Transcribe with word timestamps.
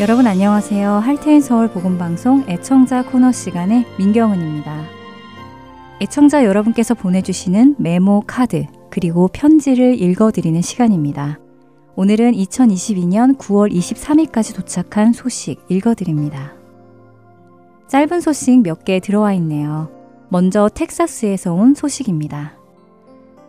여러분 0.00 0.26
안녕하세요. 0.26 0.92
할테인 0.92 1.42
서울 1.42 1.68
복음 1.68 1.98
방송 1.98 2.42
애청자 2.48 3.04
코너 3.04 3.32
시간의 3.32 3.84
민경은입니다. 3.98 4.82
애청자 6.00 6.42
여러분께서 6.42 6.94
보내주시는 6.94 7.74
메모 7.78 8.22
카드 8.26 8.64
그리고 8.88 9.28
편지를 9.28 10.00
읽어드리는 10.00 10.58
시간입니다. 10.62 11.38
오늘은 11.96 12.32
2022년 12.32 13.36
9월 13.36 13.70
23일까지 13.70 14.56
도착한 14.56 15.12
소식 15.12 15.62
읽어드립니다. 15.68 16.54
짧은 17.88 18.22
소식 18.22 18.62
몇 18.62 18.84
개 18.84 19.00
들어와 19.00 19.34
있네요. 19.34 19.90
먼저 20.30 20.70
텍사스에서 20.70 21.52
온 21.52 21.74
소식입니다. 21.74 22.54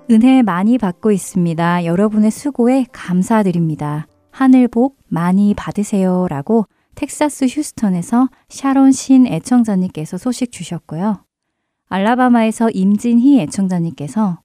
은혜 0.09 0.41
많이 0.41 0.77
받고 0.77 1.13
있습니다. 1.13 1.85
여러분의 1.85 2.29
수고에 2.29 2.87
감사드립니다. 2.91 4.07
하늘 4.31 4.67
복 4.67 5.00
많이 5.11 5.53
받으세요. 5.53 6.27
라고 6.29 6.65
텍사스 6.95 7.45
휴스턴에서 7.45 8.29
샤론 8.49 8.91
신 8.91 9.27
애청자님께서 9.27 10.17
소식 10.17 10.51
주셨고요. 10.51 11.23
알라바마에서 11.89 12.69
임진희 12.69 13.41
애청자님께서 13.41 14.39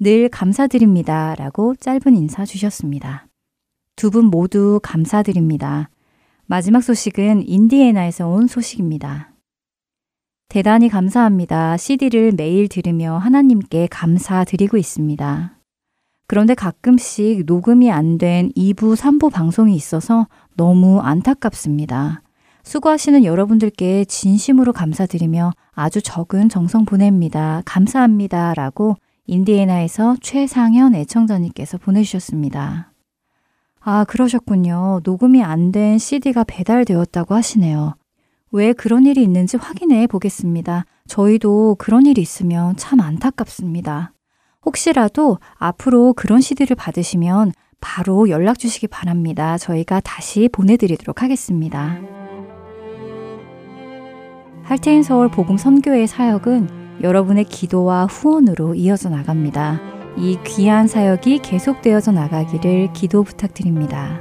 늘 0.00 0.28
감사드립니다. 0.28 1.34
라고 1.34 1.74
짧은 1.74 2.16
인사 2.16 2.44
주셨습니다. 2.44 3.26
두 3.96 4.10
분 4.10 4.26
모두 4.26 4.80
감사드립니다. 4.82 5.90
마지막 6.46 6.82
소식은 6.82 7.48
인디애나에서 7.48 8.28
온 8.28 8.46
소식입니다. 8.46 9.32
대단히 10.48 10.88
감사합니다. 10.88 11.76
CD를 11.76 12.32
매일 12.36 12.68
들으며 12.68 13.16
하나님께 13.18 13.88
감사드리고 13.90 14.76
있습니다. 14.76 15.58
그런데 16.26 16.54
가끔씩 16.54 17.44
녹음이 17.46 17.90
안 17.90 18.18
된 18.18 18.50
2부, 18.56 18.96
3부 18.96 19.30
방송이 19.30 19.74
있어서 19.74 20.26
너무 20.56 21.00
안타깝습니다. 21.00 22.22
수고하시는 22.62 23.24
여러분들께 23.24 24.06
진심으로 24.06 24.72
감사드리며 24.72 25.52
아주 25.72 26.00
적은 26.00 26.48
정성 26.48 26.86
보냅니다. 26.86 27.60
감사합니다. 27.66 28.54
라고 28.54 28.96
인디애나에서 29.26 30.16
최상현 30.22 30.94
애청자님께서 30.94 31.76
보내주셨습니다. 31.78 32.90
아, 33.80 34.04
그러셨군요. 34.04 35.00
녹음이 35.04 35.42
안 35.42 35.72
된 35.72 35.98
CD가 35.98 36.44
배달되었다고 36.44 37.34
하시네요. 37.34 37.96
왜 38.50 38.72
그런 38.72 39.04
일이 39.04 39.22
있는지 39.22 39.58
확인해 39.58 40.06
보겠습니다. 40.06 40.86
저희도 41.06 41.76
그런 41.78 42.06
일이 42.06 42.22
있으면 42.22 42.76
참 42.76 43.00
안타깝습니다. 43.00 44.13
혹시라도 44.64 45.38
앞으로 45.56 46.12
그런 46.14 46.40
CD를 46.40 46.76
받으시면 46.76 47.52
바로 47.80 48.30
연락 48.30 48.58
주시기 48.58 48.88
바랍니다. 48.88 49.58
저희가 49.58 50.00
다시 50.00 50.48
보내드리도록 50.50 51.22
하겠습니다. 51.22 51.98
할테인 54.62 55.02
서울 55.02 55.28
복음 55.28 55.58
선교의 55.58 56.06
사역은 56.06 57.02
여러분의 57.02 57.44
기도와 57.44 58.06
후원으로 58.06 58.74
이어져 58.74 59.10
나갑니다. 59.10 59.80
이 60.16 60.38
귀한 60.46 60.86
사역이 60.86 61.40
계속되어져 61.40 62.12
나가기를 62.12 62.92
기도 62.94 63.22
부탁드립니다. 63.22 64.18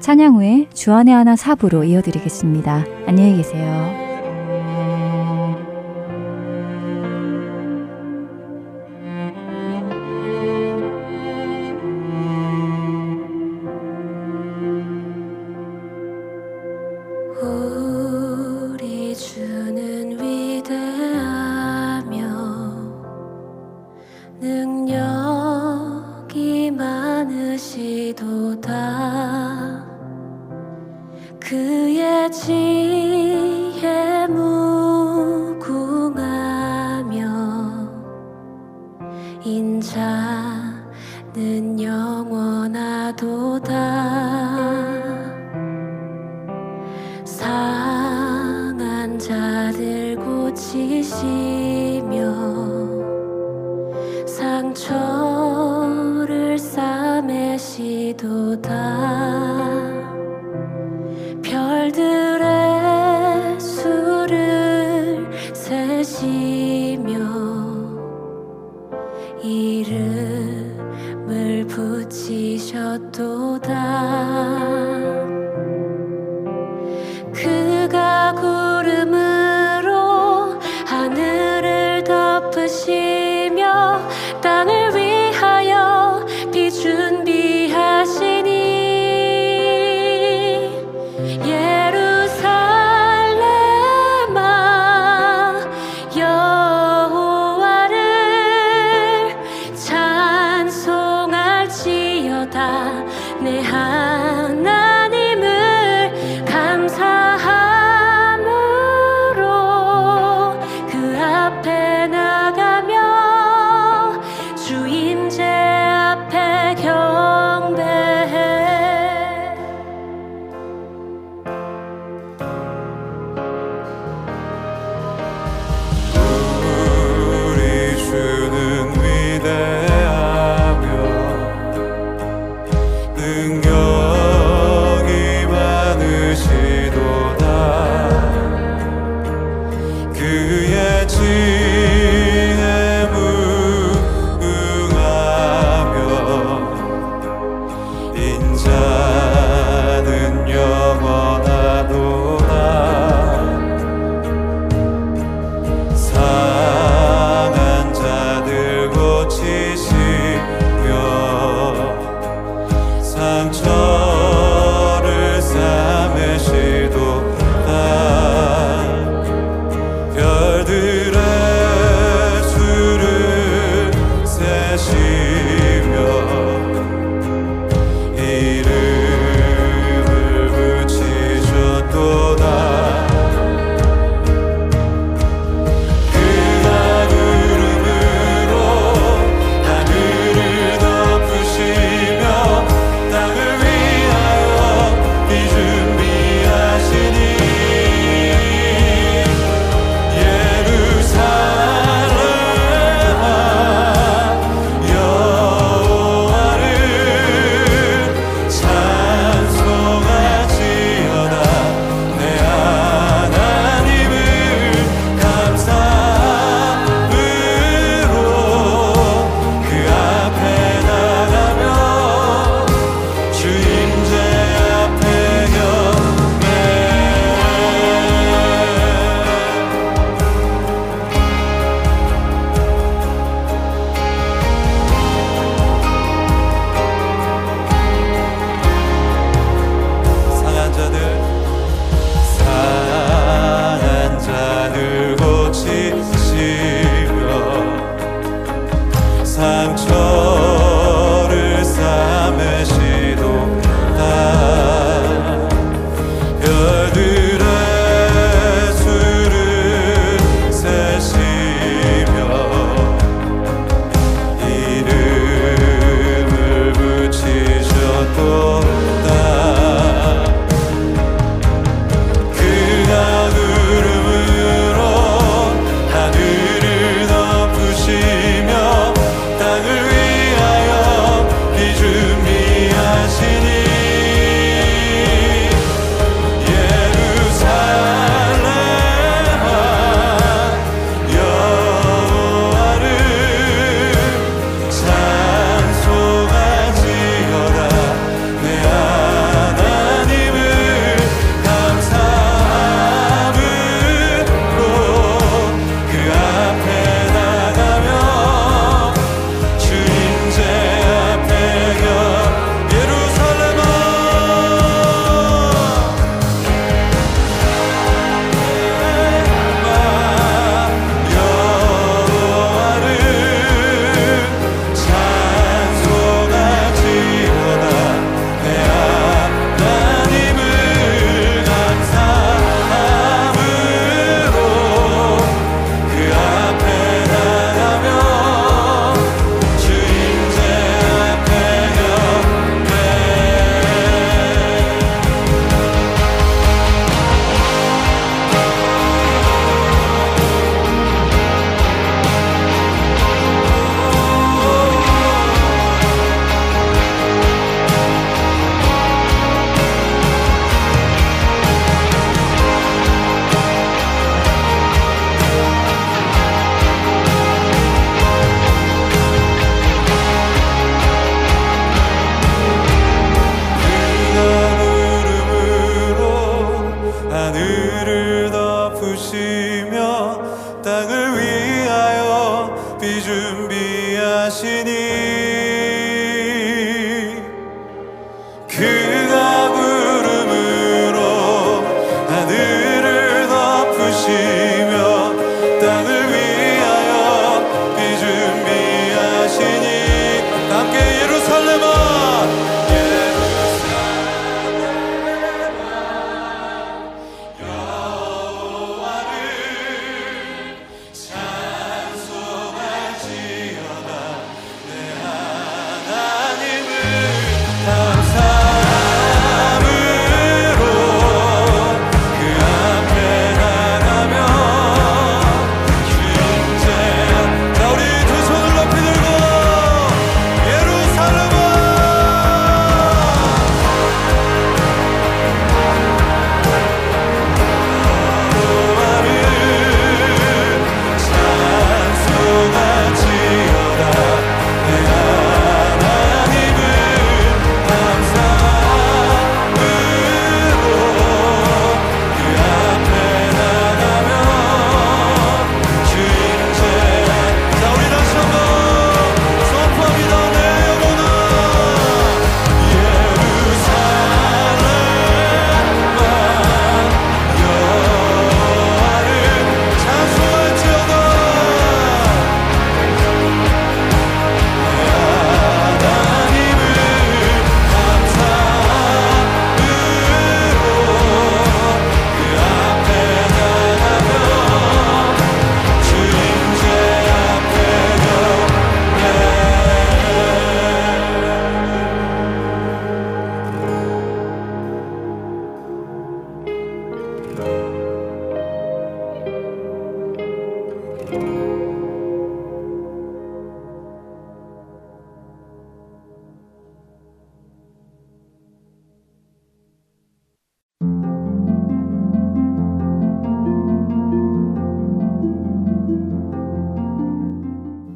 찬양 0.00 0.34
후에 0.36 0.68
주안의 0.74 1.14
하나 1.14 1.36
사부로 1.36 1.84
이어드리겠습니다. 1.84 2.84
안녕히 3.06 3.36
계세요. 3.36 4.13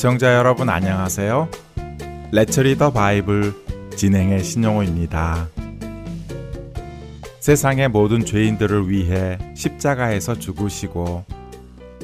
애청자 0.00 0.34
여러분 0.34 0.70
안녕하세요. 0.70 1.50
레처리 2.32 2.78
더 2.78 2.90
바이블 2.90 3.52
진행의 3.96 4.42
신용호입니다. 4.42 5.46
세상의 7.40 7.88
모든 7.88 8.24
죄인들을 8.24 8.88
위해 8.88 9.36
십자가에서 9.54 10.38
죽으시고 10.38 11.26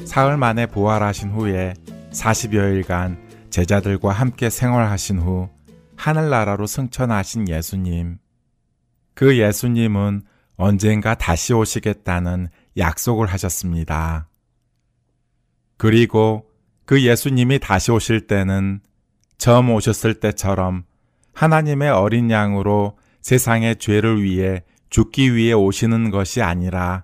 사흘 0.05 0.37
만에 0.37 0.67
부활하신 0.67 1.31
후에 1.31 1.73
40여일간 2.11 3.17
제자들과 3.49 4.11
함께 4.11 4.51
생활하신 4.51 5.17
후 5.17 5.49
하늘나라로 5.95 6.67
승천하신 6.67 7.49
예수님. 7.49 8.19
그 9.15 9.39
예수님은 9.39 10.21
언젠가 10.55 11.15
다시 11.15 11.51
오시겠다는 11.51 12.49
약속을 12.77 13.25
하셨습니다. 13.25 14.27
그리고 15.77 16.46
그 16.87 17.03
예수님이 17.03 17.59
다시 17.59 17.91
오실 17.91 18.27
때는 18.27 18.79
처음 19.37 19.69
오셨을 19.71 20.21
때처럼 20.21 20.85
하나님의 21.33 21.89
어린 21.89 22.31
양으로 22.31 22.97
세상의 23.21 23.75
죄를 23.75 24.23
위해 24.23 24.63
죽기 24.89 25.35
위해 25.35 25.51
오시는 25.51 26.11
것이 26.11 26.41
아니라 26.41 27.03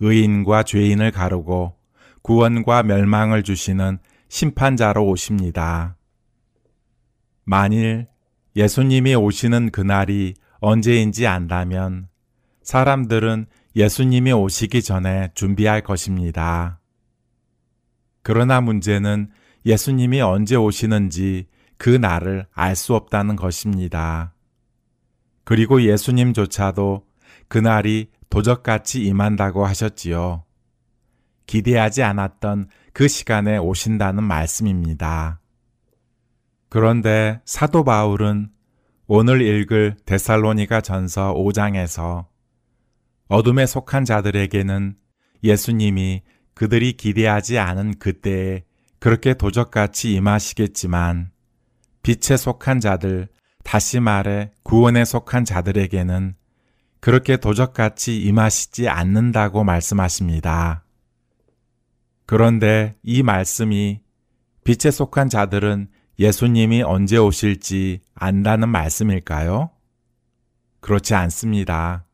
의인과 0.00 0.62
죄인을 0.62 1.10
가르고 1.10 1.76
구원과 2.22 2.84
멸망을 2.84 3.42
주시는 3.42 3.98
심판자로 4.30 5.06
오십니다. 5.06 5.98
만일 7.44 8.06
예수님이 8.56 9.16
오시는 9.16 9.70
그날이 9.70 10.32
언제인지 10.60 11.26
안다면 11.26 12.08
사람들은 12.62 13.44
예수님이 13.76 14.32
오시기 14.32 14.80
전에 14.80 15.28
준비할 15.34 15.82
것입니다. 15.82 16.79
그러나 18.30 18.60
문제는 18.60 19.28
예수님이 19.66 20.20
언제 20.20 20.54
오시는지 20.54 21.48
그 21.78 21.90
날을 21.90 22.46
알 22.52 22.76
수 22.76 22.94
없다는 22.94 23.34
것입니다. 23.34 24.34
그리고 25.42 25.82
예수님조차도 25.82 27.04
그날이 27.48 28.08
도적같이 28.28 29.04
임한다고 29.04 29.66
하셨지요. 29.66 30.44
기대하지 31.46 32.04
않았던 32.04 32.68
그 32.92 33.08
시간에 33.08 33.58
오신다는 33.58 34.22
말씀입니다. 34.22 35.40
그런데 36.68 37.40
사도 37.44 37.82
바울은 37.82 38.50
오늘 39.08 39.42
읽을 39.42 39.96
데살로니가 40.06 40.82
전서 40.82 41.34
5장에서 41.34 42.26
어둠에 43.26 43.66
속한 43.66 44.04
자들에게는 44.04 44.94
예수님이 45.42 46.22
그들이 46.60 46.92
기대하지 46.92 47.58
않은 47.58 47.94
그때에 47.98 48.64
그렇게 48.98 49.32
도적같이 49.32 50.12
임하시겠지만 50.12 51.30
빛에 52.02 52.36
속한 52.36 52.80
자들, 52.80 53.28
다시 53.64 53.98
말해 53.98 54.50
구원에 54.62 55.06
속한 55.06 55.46
자들에게는 55.46 56.34
그렇게 57.00 57.38
도적같이 57.38 58.20
임하시지 58.20 58.90
않는다고 58.90 59.64
말씀하십니다. 59.64 60.84
그런데 62.26 62.94
이 63.02 63.22
말씀이 63.22 64.02
빛에 64.62 64.90
속한 64.90 65.30
자들은 65.30 65.88
예수님이 66.18 66.82
언제 66.82 67.16
오실지 67.16 68.00
안다는 68.14 68.68
말씀일까요? 68.68 69.70
그렇지 70.80 71.14
않습니다. 71.14 72.04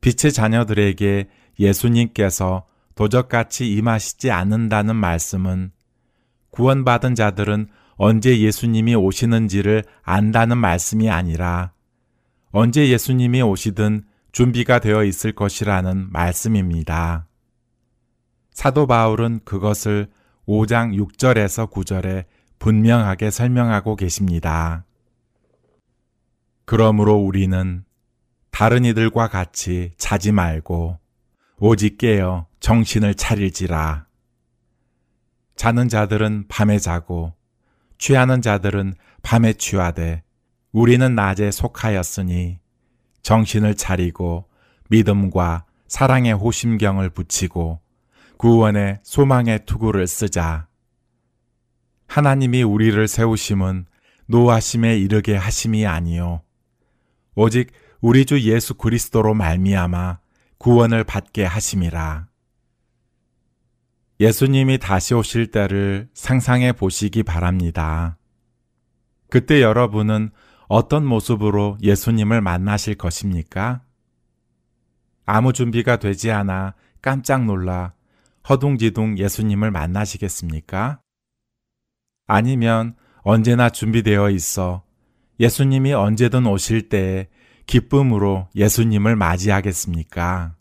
빛의 0.00 0.32
자녀들에게 0.32 1.28
예수님께서 1.58 2.70
도적같이 3.00 3.72
임하시지 3.72 4.30
않는다는 4.30 4.94
말씀은 4.94 5.72
구원받은 6.50 7.14
자들은 7.14 7.68
언제 7.96 8.38
예수님이 8.38 8.94
오시는지를 8.94 9.84
안다는 10.02 10.58
말씀이 10.58 11.08
아니라 11.08 11.72
언제 12.50 12.90
예수님이 12.90 13.40
오시든 13.40 14.04
준비가 14.32 14.80
되어 14.80 15.04
있을 15.04 15.32
것이라는 15.32 16.12
말씀입니다. 16.12 17.26
사도 18.50 18.86
바울은 18.86 19.40
그것을 19.46 20.10
5장 20.46 20.94
6절에서 20.94 21.70
9절에 21.70 22.26
분명하게 22.58 23.30
설명하고 23.30 23.96
계십니다. 23.96 24.84
그러므로 26.66 27.14
우리는 27.14 27.82
다른 28.50 28.84
이들과 28.84 29.28
같이 29.28 29.92
자지 29.96 30.32
말고 30.32 30.98
오직 31.60 31.96
깨어 31.96 32.49
정신을 32.60 33.14
차릴지라. 33.14 34.06
자는 35.56 35.88
자들은 35.88 36.46
밤에 36.48 36.78
자고 36.78 37.34
취하는 37.98 38.40
자들은 38.40 38.94
밤에 39.22 39.54
취하되 39.54 40.22
우리는 40.72 41.14
낮에 41.14 41.50
속하였으니 41.50 42.60
정신을 43.22 43.74
차리고 43.74 44.48
믿음과 44.88 45.64
사랑의 45.88 46.32
호심경을 46.32 47.10
붙이고 47.10 47.80
구원의 48.36 49.00
소망의 49.02 49.66
투구를 49.66 50.06
쓰자. 50.06 50.68
하나님이 52.06 52.62
우리를 52.62 53.06
세우심은 53.06 53.86
노하심에 54.26 54.96
이르게 54.98 55.34
하심이 55.36 55.86
아니요 55.86 56.42
오직 57.34 57.72
우리 58.00 58.24
주 58.24 58.40
예수 58.40 58.74
그리스도로 58.74 59.34
말미암아 59.34 60.18
구원을 60.58 61.04
받게 61.04 61.44
하심이라. 61.44 62.29
예수님이 64.20 64.76
다시 64.76 65.14
오실 65.14 65.50
때를 65.50 66.10
상상해 66.12 66.72
보시기 66.72 67.22
바랍니다. 67.22 68.18
그때 69.30 69.62
여러분은 69.62 70.30
어떤 70.68 71.06
모습으로 71.06 71.78
예수님을 71.80 72.42
만나실 72.42 72.96
것입니까? 72.96 73.82
아무 75.24 75.54
준비가 75.54 75.96
되지 75.96 76.30
않아 76.30 76.74
깜짝 77.00 77.46
놀라 77.46 77.94
허둥지둥 78.46 79.16
예수님을 79.16 79.70
만나시겠습니까? 79.70 81.00
아니면 82.26 82.96
언제나 83.22 83.70
준비되어 83.70 84.30
있어 84.30 84.84
예수님이 85.38 85.94
언제든 85.94 86.46
오실 86.46 86.90
때에 86.90 87.28
기쁨으로 87.66 88.48
예수님을 88.54 89.16
맞이하겠습니까? 89.16 90.56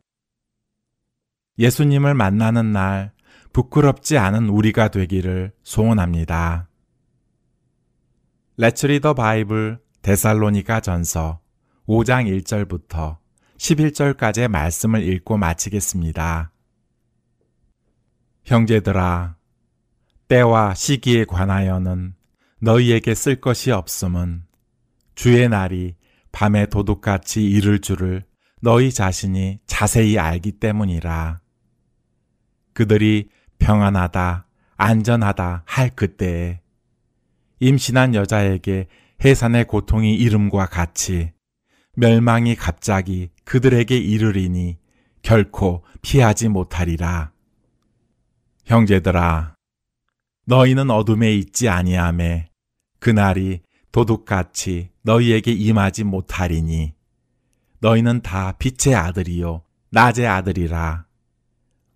예수님을 1.58 2.14
만나는 2.14 2.72
날 2.72 3.12
부끄럽지 3.54 4.18
않은 4.18 4.50
우리가 4.50 4.90
되기를 4.90 5.52
소원합니다. 5.64 6.70
레츠 8.58 8.88
리더 8.88 9.14
바이블 9.14 9.80
데살로니가 10.02 10.82
전서 10.82 11.40
5장 11.88 12.44
1절부터 12.44 13.18
11절까지의 13.58 14.48
말씀을 14.48 15.04
읽고 15.04 15.38
마치겠습니다. 15.38 16.52
형제들아, 18.44 19.36
때와 20.28 20.74
시기에 20.74 21.26
관하여는 21.26 22.16
너희에게 22.62 23.16
쓸 23.16 23.42
것이 23.42 23.72
없음은 23.72 24.44
주의 25.16 25.50
날이 25.50 25.96
밤에 26.32 26.68
도둑같이 26.68 27.44
이를 27.44 27.80
줄을 27.80 28.24
너희 28.62 28.92
자신이 28.92 29.60
자세히 29.66 30.18
알기 30.18 30.54
때문이라. 30.54 31.40
그들이 32.74 33.30
평안하다, 33.60 34.48
안전하다 34.78 35.64
할 35.66 35.90
그때에 35.90 36.62
임신한 37.60 38.16
여자에게 38.16 38.88
해산의 39.24 39.68
고통이 39.68 40.16
이름과 40.16 40.68
같이 40.68 41.34
멸망이 41.96 42.56
갑자기 42.56 43.30
그들에게 43.44 43.98
이르리니 43.98 44.78
결코 45.22 45.84
피하지 46.02 46.48
못하리라. 46.48 47.34
형제들아, 48.66 49.56
너희는 50.46 50.90
어둠에 50.90 51.34
있지 51.36 51.68
아니함에 51.68 52.50
그날이 53.00 53.62
도둑같이 53.92 54.90
너희에게 55.02 55.52
임하지 55.52 56.06
못하리니 56.06 56.94
너희는 57.80 58.22
다 58.22 58.54
빛의 58.54 58.96
아들이요 58.96 59.64
낮의 59.92 60.28
아들이라 60.28 61.06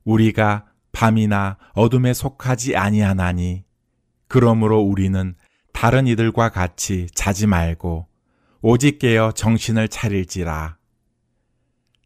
우리가 0.04 0.66
밤이나 0.94 1.58
어둠에 1.74 2.14
속하지 2.14 2.78
아니하나니 2.78 3.66
그러므로 4.30 4.80
우리는 4.80 5.36
다른 5.74 6.08
이들과 6.08 6.50
같이 6.50 7.08
자지 7.14 7.46
말고 7.46 8.08
오직 8.62 9.00
깨어 9.00 9.34
정신을 9.34 9.90
차릴지라 9.90 10.78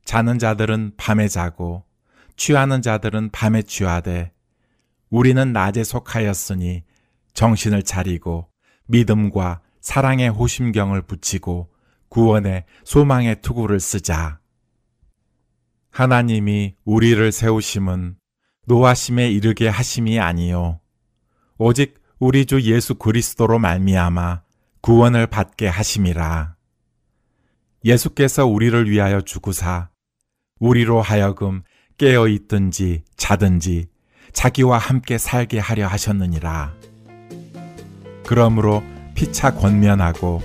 자는 0.03 0.39
자들은 0.39 0.93
밤에 0.97 1.27
자고 1.27 1.83
취하는 2.37 2.81
자들은 2.81 3.29
밤에 3.31 3.61
취하되 3.61 4.31
우리는 5.09 5.53
낮에 5.53 5.83
속하였으니 5.83 6.83
정신을 7.33 7.83
차리고 7.83 8.49
믿음과 8.87 9.61
사랑의 9.81 10.29
호심경을 10.29 11.03
붙이고 11.03 11.69
구원의 12.09 12.65
소망의 12.83 13.41
투구를 13.41 13.79
쓰자. 13.79 14.39
하나님이 15.91 16.75
우리를 16.85 17.31
세우심은 17.31 18.17
노하심에 18.67 19.29
이르게 19.31 19.69
하심이 19.69 20.19
아니요 20.19 20.81
오직 21.57 21.95
우리 22.19 22.45
주 22.45 22.61
예수 22.63 22.95
그리스도로 22.95 23.59
말미암아 23.59 24.41
구원을 24.81 25.27
받게 25.27 25.67
하심이라. 25.67 26.55
예수께서 27.85 28.45
우리를 28.45 28.89
위하여 28.89 29.21
죽으사 29.21 29.89
우리로 30.59 31.01
하여금 31.01 31.63
깨어 31.97 32.27
있든지 32.27 33.03
자든지 33.15 33.87
자기와 34.33 34.77
함께 34.77 35.17
살게 35.17 35.59
하려 35.59 35.87
하셨느니라. 35.87 36.73
그러므로 38.25 38.83
피차 39.15 39.55
권면하고 39.55 40.41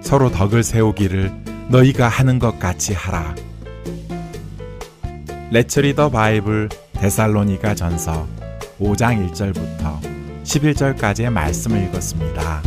서로 0.00 0.30
덕을 0.30 0.62
세우기를 0.62 1.68
너희가 1.68 2.08
하는 2.08 2.38
것 2.38 2.58
같이 2.58 2.94
하라. 2.94 3.34
레츠리더 5.50 6.10
바이블 6.10 6.70
데살로니가 7.00 7.74
전서 7.74 8.28
5장 8.78 9.32
1절부터 9.32 9.98
11절까지의 10.44 11.30
말씀을 11.30 11.82
읽었습니다. 11.84 12.62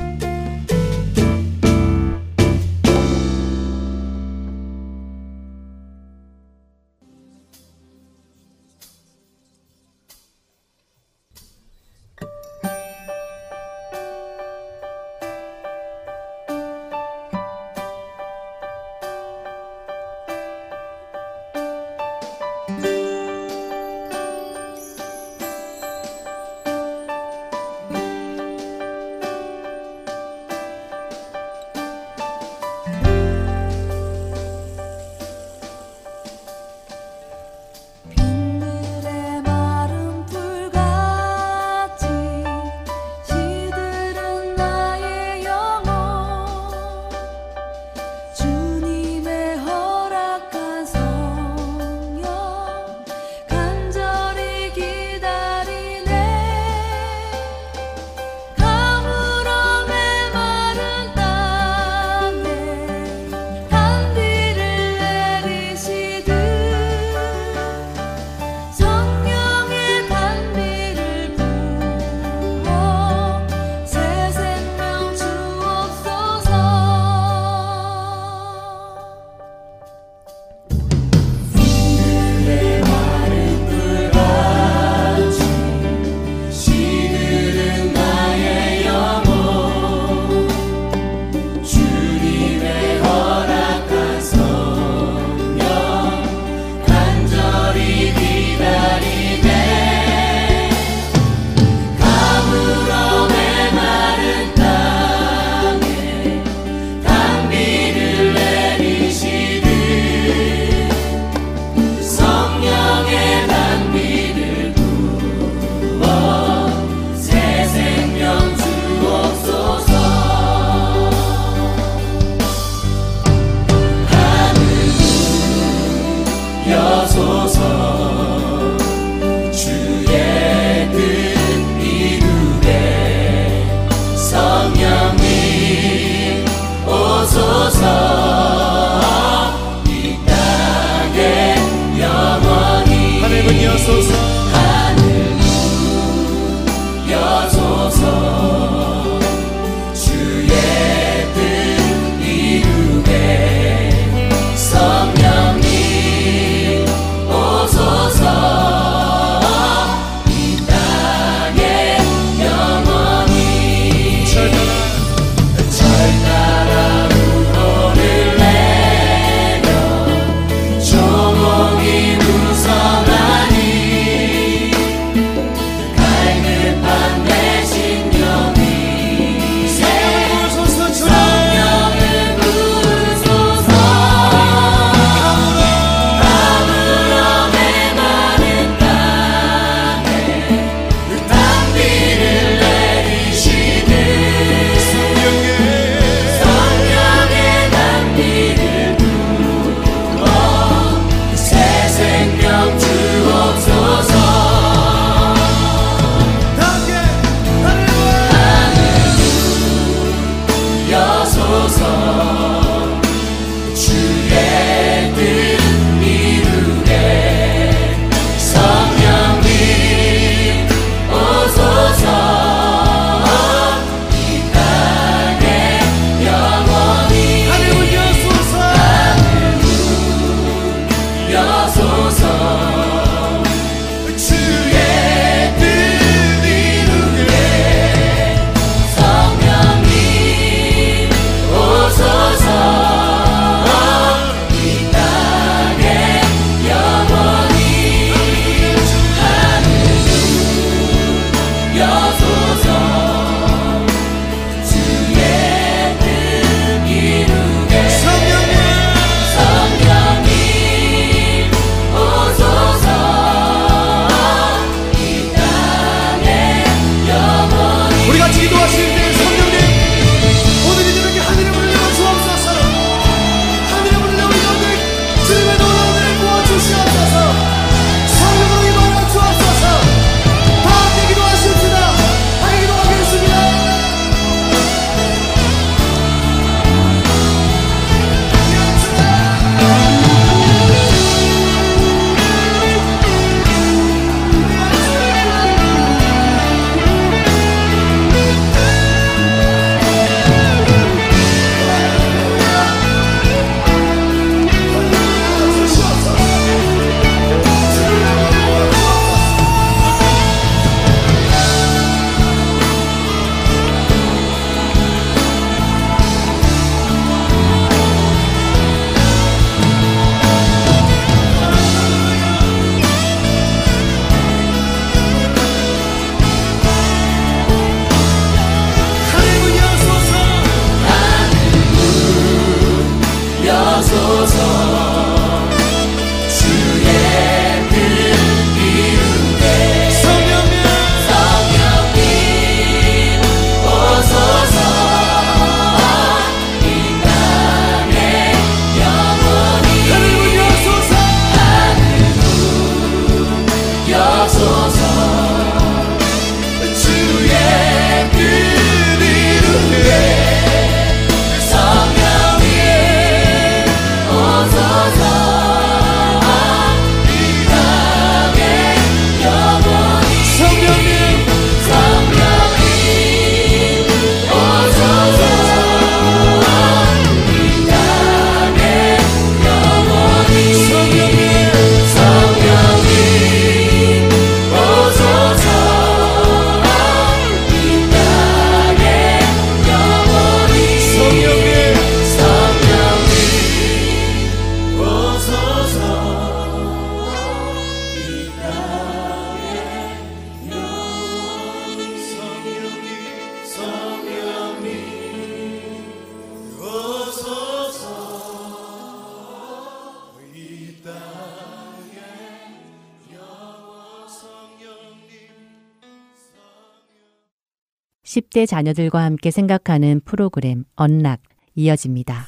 10대 418.34 418.48
자녀들과 418.48 419.04
함께 419.04 419.32
생각하는 419.32 420.02
프로그램 420.04 420.66
언락 420.76 421.22
이어집니다. 421.56 422.28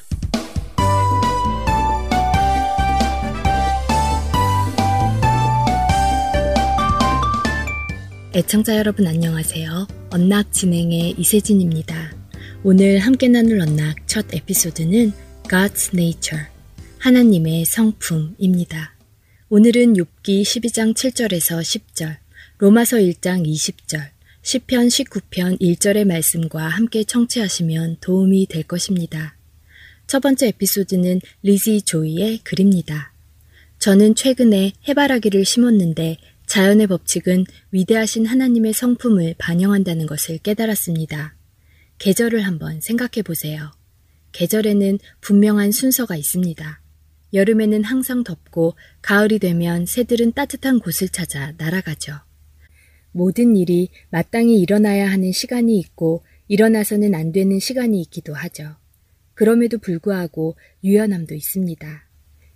애청자 8.34 8.76
여러분 8.76 9.06
안녕하세요. 9.06 9.86
언락 10.10 10.52
진행의 10.52 11.16
이세진입니다. 11.18 12.12
오늘 12.62 12.98
함께 12.98 13.28
나눌 13.28 13.60
언락 13.60 14.06
첫 14.06 14.32
에피소드는 14.32 15.12
God's 15.44 15.92
Nature, 15.94 16.44
하나님의 16.98 17.64
성품입니다. 17.64 18.94
오늘은 19.48 19.94
욥기 19.94 20.42
12장 20.42 20.94
7절에서 20.94 21.60
10절, 21.60 22.16
로마서 22.58 22.98
1장 22.98 23.46
20절, 23.46 24.15
시편 24.46 24.86
19편 24.86 25.60
1절의 25.60 26.04
말씀과 26.04 26.68
함께 26.68 27.02
청취하시면 27.02 27.96
도움이 28.00 28.46
될 28.46 28.62
것입니다. 28.62 29.36
첫 30.06 30.20
번째 30.20 30.46
에피소드는 30.46 31.20
리지 31.42 31.82
조이의 31.82 32.38
글입니다. 32.44 33.12
저는 33.80 34.14
최근에 34.14 34.74
해바라기를 34.86 35.44
심었는데 35.44 36.18
자연의 36.46 36.86
법칙은 36.86 37.44
위대하신 37.72 38.26
하나님의 38.26 38.72
성품을 38.72 39.34
반영한다는 39.36 40.06
것을 40.06 40.38
깨달았습니다. 40.38 41.34
계절을 41.98 42.42
한번 42.42 42.80
생각해 42.80 43.22
보세요. 43.24 43.72
계절에는 44.30 45.00
분명한 45.22 45.72
순서가 45.72 46.14
있습니다. 46.14 46.80
여름에는 47.34 47.82
항상 47.82 48.22
덥고 48.22 48.76
가을이 49.02 49.40
되면 49.40 49.86
새들은 49.86 50.34
따뜻한 50.34 50.78
곳을 50.78 51.08
찾아 51.08 51.52
날아가죠. 51.58 52.25
모든 53.16 53.56
일이 53.56 53.88
마땅히 54.10 54.60
일어나야 54.60 55.10
하는 55.10 55.32
시간이 55.32 55.78
있고 55.78 56.22
일어나서는 56.48 57.14
안 57.14 57.32
되는 57.32 57.58
시간이 57.58 57.98
있기도 58.02 58.34
하죠. 58.34 58.76
그럼에도 59.32 59.78
불구하고 59.78 60.54
유연함도 60.84 61.34
있습니다. 61.34 62.04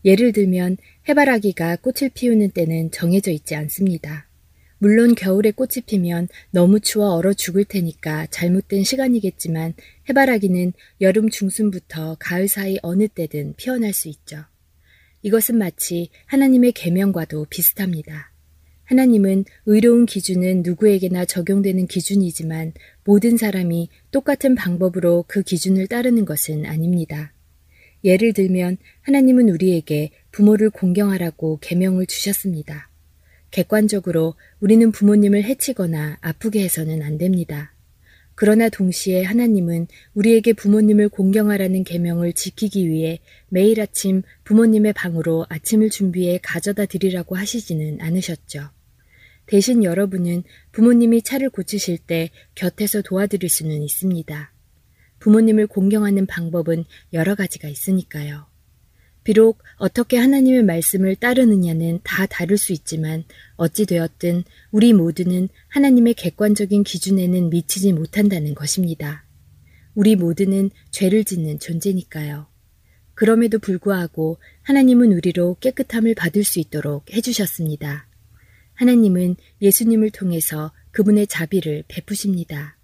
예를 0.04 0.32
들면 0.32 0.76
해바라기가 1.08 1.76
꽃을 1.76 2.10
피우는 2.12 2.50
때는 2.50 2.90
정해져 2.90 3.30
있지 3.30 3.54
않습니다. 3.54 4.28
물론 4.76 5.14
겨울에 5.14 5.50
꽃이 5.50 5.84
피면 5.86 6.28
너무 6.50 6.78
추워 6.80 7.14
얼어 7.14 7.32
죽을 7.32 7.64
테니까 7.64 8.26
잘못된 8.26 8.84
시간이겠지만 8.84 9.72
해바라기는 10.10 10.74
여름 11.00 11.30
중순부터 11.30 12.16
가을 12.18 12.48
사이 12.48 12.76
어느 12.82 13.08
때든 13.08 13.54
피어날 13.56 13.94
수 13.94 14.08
있죠. 14.08 14.44
이것은 15.22 15.56
마치 15.56 16.10
하나님의 16.26 16.72
계명과도 16.72 17.46
비슷합니다. 17.48 18.29
하나님은 18.90 19.44
의로운 19.66 20.04
기준은 20.04 20.64
누구에게나 20.64 21.24
적용되는 21.24 21.86
기준이지만 21.86 22.72
모든 23.04 23.36
사람이 23.36 23.88
똑같은 24.10 24.56
방법으로 24.56 25.26
그 25.28 25.42
기준을 25.42 25.86
따르는 25.86 26.24
것은 26.24 26.66
아닙니다. 26.66 27.32
예를 28.02 28.32
들면 28.32 28.78
하나님은 29.02 29.48
우리에게 29.48 30.10
부모를 30.32 30.70
공경하라고 30.70 31.60
계명을 31.60 32.06
주셨습니다. 32.06 32.90
객관적으로 33.52 34.34
우리는 34.58 34.90
부모님을 34.90 35.44
해치거나 35.44 36.18
아프게 36.20 36.64
해서는 36.64 37.02
안 37.02 37.16
됩니다. 37.16 37.72
그러나 38.34 38.68
동시에 38.68 39.22
하나님은 39.22 39.86
우리에게 40.14 40.52
부모님을 40.52 41.10
공경하라는 41.10 41.84
계명을 41.84 42.32
지키기 42.32 42.88
위해 42.88 43.20
매일 43.50 43.80
아침 43.80 44.22
부모님의 44.42 44.94
방으로 44.94 45.46
아침을 45.48 45.90
준비해 45.90 46.40
가져다 46.42 46.86
드리라고 46.86 47.36
하시지는 47.36 48.00
않으셨죠. 48.00 48.70
대신 49.50 49.82
여러분은 49.82 50.44
부모님이 50.70 51.22
차를 51.22 51.50
고치실 51.50 51.98
때 51.98 52.30
곁에서 52.54 53.02
도와드릴 53.02 53.50
수는 53.50 53.82
있습니다. 53.82 54.52
부모님을 55.18 55.66
공경하는 55.66 56.26
방법은 56.26 56.84
여러 57.12 57.34
가지가 57.34 57.66
있으니까요. 57.66 58.46
비록 59.24 59.60
어떻게 59.74 60.18
하나님의 60.18 60.62
말씀을 60.62 61.16
따르느냐는 61.16 61.98
다 62.04 62.26
다를 62.26 62.56
수 62.58 62.72
있지만 62.72 63.24
어찌되었든 63.56 64.44
우리 64.70 64.92
모두는 64.92 65.48
하나님의 65.70 66.14
객관적인 66.14 66.84
기준에는 66.84 67.50
미치지 67.50 67.92
못한다는 67.92 68.54
것입니다. 68.54 69.26
우리 69.96 70.14
모두는 70.14 70.70
죄를 70.92 71.24
짓는 71.24 71.58
존재니까요. 71.58 72.46
그럼에도 73.14 73.58
불구하고 73.58 74.38
하나님은 74.62 75.10
우리로 75.10 75.56
깨끗함을 75.58 76.14
받을 76.14 76.44
수 76.44 76.60
있도록 76.60 77.12
해주셨습니다. 77.12 78.09
하나님은 78.80 79.36
예수님을 79.60 80.08
통해서 80.08 80.72
그분의 80.92 81.26
자비를 81.26 81.84
베푸십니다. 81.86 82.78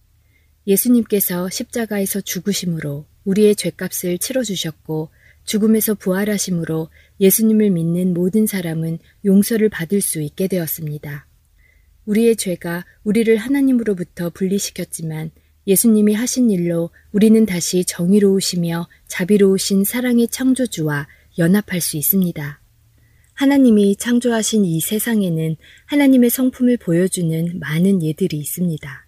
예수님께서 0.67 1.49
십자가에서 1.49 2.21
죽으심으로 2.21 3.07
우리의 3.25 3.57
죄값을 3.57 4.19
치러주셨고 4.19 5.09
죽음에서 5.45 5.95
부활하심으로 5.95 6.91
예수님을 7.19 7.71
믿는 7.71 8.13
모든 8.13 8.47
사람은 8.47 8.99
용서를 9.25 9.71
받을 9.71 10.03
수 10.03 10.21
있게 10.21 10.49
되었습니다. 10.49 11.27
우리의 12.05 12.37
죄가 12.37 12.85
우리를 13.03 13.35
하나님으로부터 13.39 14.29
분리시켰지만 14.29 15.31
예수님이 15.67 16.13
하신 16.13 16.51
일로 16.51 16.91
우리는 17.13 17.47
다시 17.47 17.87
정의로우시며 17.87 18.87
자비로우신 19.07 19.85
사랑의 19.85 20.29
창조주와 20.29 21.09
연합할 21.39 21.81
수 21.81 21.97
있습니다. 21.97 22.61
하나님이 23.37 23.97
창조하신 23.97 24.65
이 24.65 24.81
세상에는 24.81 25.57
하나님의 25.85 26.31
성품을 26.31 26.79
보여주는 26.79 27.59
많은 27.61 28.03
예들이 28.03 28.39
있습니다. 28.39 29.07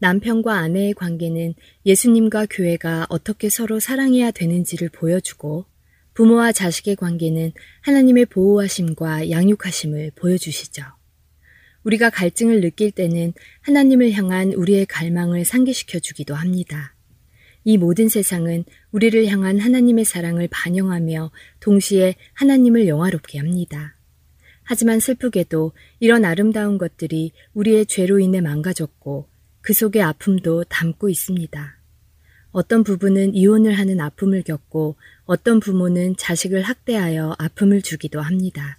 남편과 0.00 0.52
아내의 0.52 0.94
관계는 0.94 1.54
예수님과 1.86 2.46
교회가 2.50 3.06
어떻게 3.08 3.48
서로 3.48 3.78
사랑해야 3.78 4.32
되는지를 4.32 4.88
보여주고 4.88 5.66
부모와 6.14 6.50
자식의 6.50 6.96
관계는 6.96 7.52
하나님의 7.82 8.26
보호하심과 8.26 9.30
양육하심을 9.30 10.10
보여주시죠. 10.16 10.82
우리가 11.84 12.10
갈증을 12.10 12.62
느낄 12.62 12.90
때는 12.90 13.32
하나님을 13.60 14.10
향한 14.10 14.52
우리의 14.54 14.86
갈망을 14.86 15.44
상기시켜 15.44 16.00
주기도 16.00 16.34
합니다. 16.34 16.91
이 17.64 17.78
모든 17.78 18.08
세상은 18.08 18.64
우리를 18.90 19.26
향한 19.26 19.58
하나님의 19.58 20.04
사랑을 20.04 20.48
반영하며 20.50 21.30
동시에 21.60 22.16
하나님을 22.34 22.88
영화롭게 22.88 23.38
합니다. 23.38 23.96
하지만 24.64 25.00
슬프게도 25.00 25.72
이런 26.00 26.24
아름다운 26.24 26.78
것들이 26.78 27.32
우리의 27.54 27.86
죄로 27.86 28.18
인해 28.18 28.40
망가졌고 28.40 29.28
그 29.60 29.72
속에 29.72 30.02
아픔도 30.02 30.64
담고 30.64 31.08
있습니다. 31.08 31.78
어떤 32.50 32.84
부부는 32.84 33.34
이혼을 33.34 33.72
하는 33.72 34.00
아픔을 34.00 34.42
겪고 34.42 34.96
어떤 35.24 35.60
부모는 35.60 36.16
자식을 36.16 36.62
학대하여 36.62 37.34
아픔을 37.38 37.80
주기도 37.80 38.20
합니다. 38.20 38.78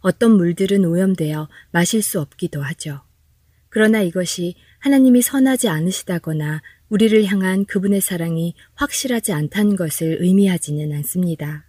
어떤 0.00 0.36
물들은 0.36 0.84
오염되어 0.84 1.48
마실 1.70 2.02
수 2.02 2.20
없기도 2.20 2.62
하죠. 2.62 3.00
그러나 3.68 4.02
이것이 4.02 4.54
하나님이 4.78 5.22
선하지 5.22 5.68
않으시다거나 5.68 6.62
우리를 6.88 7.24
향한 7.26 7.64
그분의 7.64 8.00
사랑이 8.00 8.54
확실하지 8.74 9.32
않다는 9.32 9.76
것을 9.76 10.18
의미하지는 10.20 10.92
않습니다. 10.92 11.66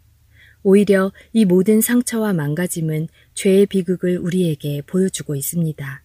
오히려 0.63 1.12
이 1.32 1.45
모든 1.45 1.80
상처와 1.80 2.34
망가짐은 2.34 3.08
죄의 3.36 3.67
비극을 3.67 4.17
우리에게 4.17 4.82
보여주고 4.88 5.36
있습니다. 5.36 6.04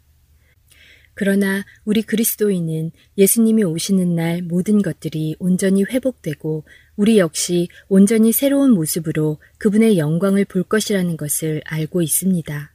그러나 1.14 1.64
우리 1.84 2.02
그리스도인은 2.02 2.92
예수님이 3.18 3.64
오시는 3.64 4.14
날 4.14 4.42
모든 4.42 4.80
것들이 4.80 5.36
온전히 5.38 5.84
회복되고 5.84 6.64
우리 6.96 7.18
역시 7.18 7.68
온전히 7.88 8.32
새로운 8.32 8.72
모습으로 8.72 9.38
그분의 9.58 9.98
영광을 9.98 10.44
볼 10.44 10.62
것이라는 10.62 11.16
것을 11.16 11.62
알고 11.64 12.02
있습니다. 12.02 12.74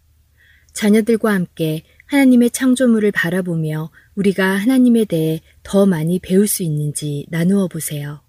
자녀들과 0.74 1.34
함께 1.34 1.84
하나님의 2.06 2.52
창조물을 2.52 3.12
바라보며 3.12 3.90
우리가 4.16 4.46
하나님에 4.46 5.06
대해 5.06 5.42
더 5.64 5.86
많이 5.86 6.20
배울 6.20 6.48
수 6.48 6.64
있는지 6.64 7.26
나누어 7.30 7.68
보세요. 7.68 8.22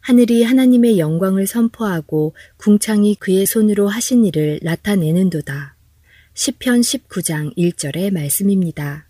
하늘이 0.00 0.42
하나님의 0.42 0.98
영광을 0.98 1.46
선포하고 1.46 2.34
궁창이 2.56 3.14
그의 3.16 3.46
손으로 3.46 3.88
하신 3.88 4.24
일을 4.24 4.60
나타내는도다. 4.62 5.76
10편 6.34 7.08
19장 7.08 7.56
1절의 7.56 8.12
말씀입니다. 8.12 9.06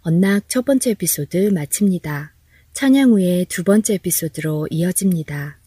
언락 0.00 0.48
첫 0.48 0.64
번째 0.64 0.90
에피소드 0.90 1.50
마칩니다. 1.52 2.34
찬양 2.72 3.10
후에 3.10 3.46
두 3.48 3.64
번째 3.64 3.94
에피소드로 3.94 4.68
이어집니다. 4.70 5.57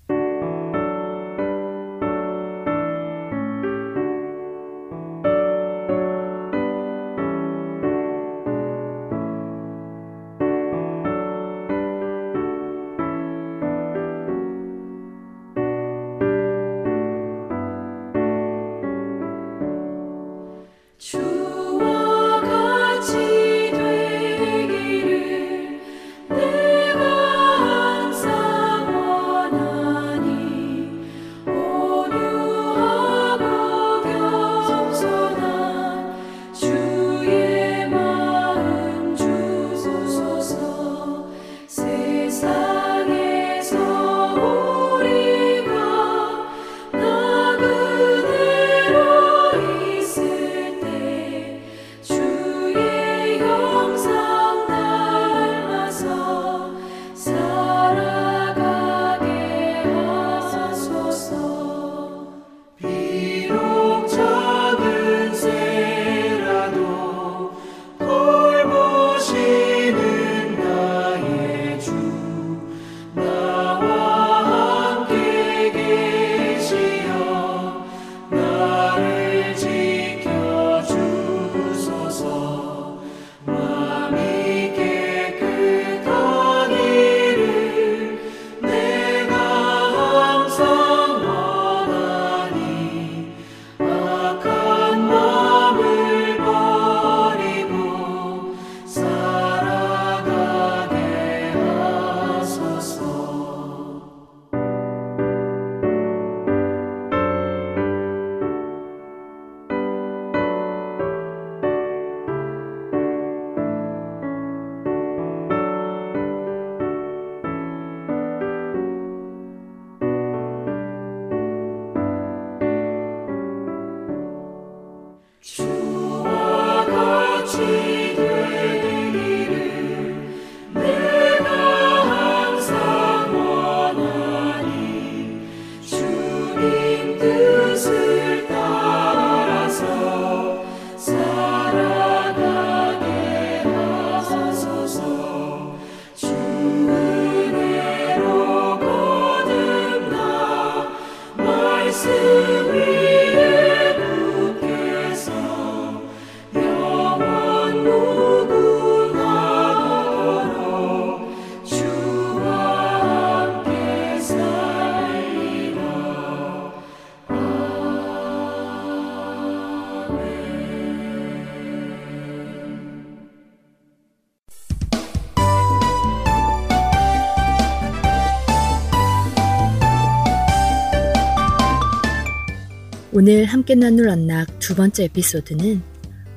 오늘 183.24 183.46
함께 183.46 183.76
나눌 183.76 184.10
언락 184.10 184.58
두 184.58 184.74
번째 184.74 185.04
에피소드는 185.04 185.84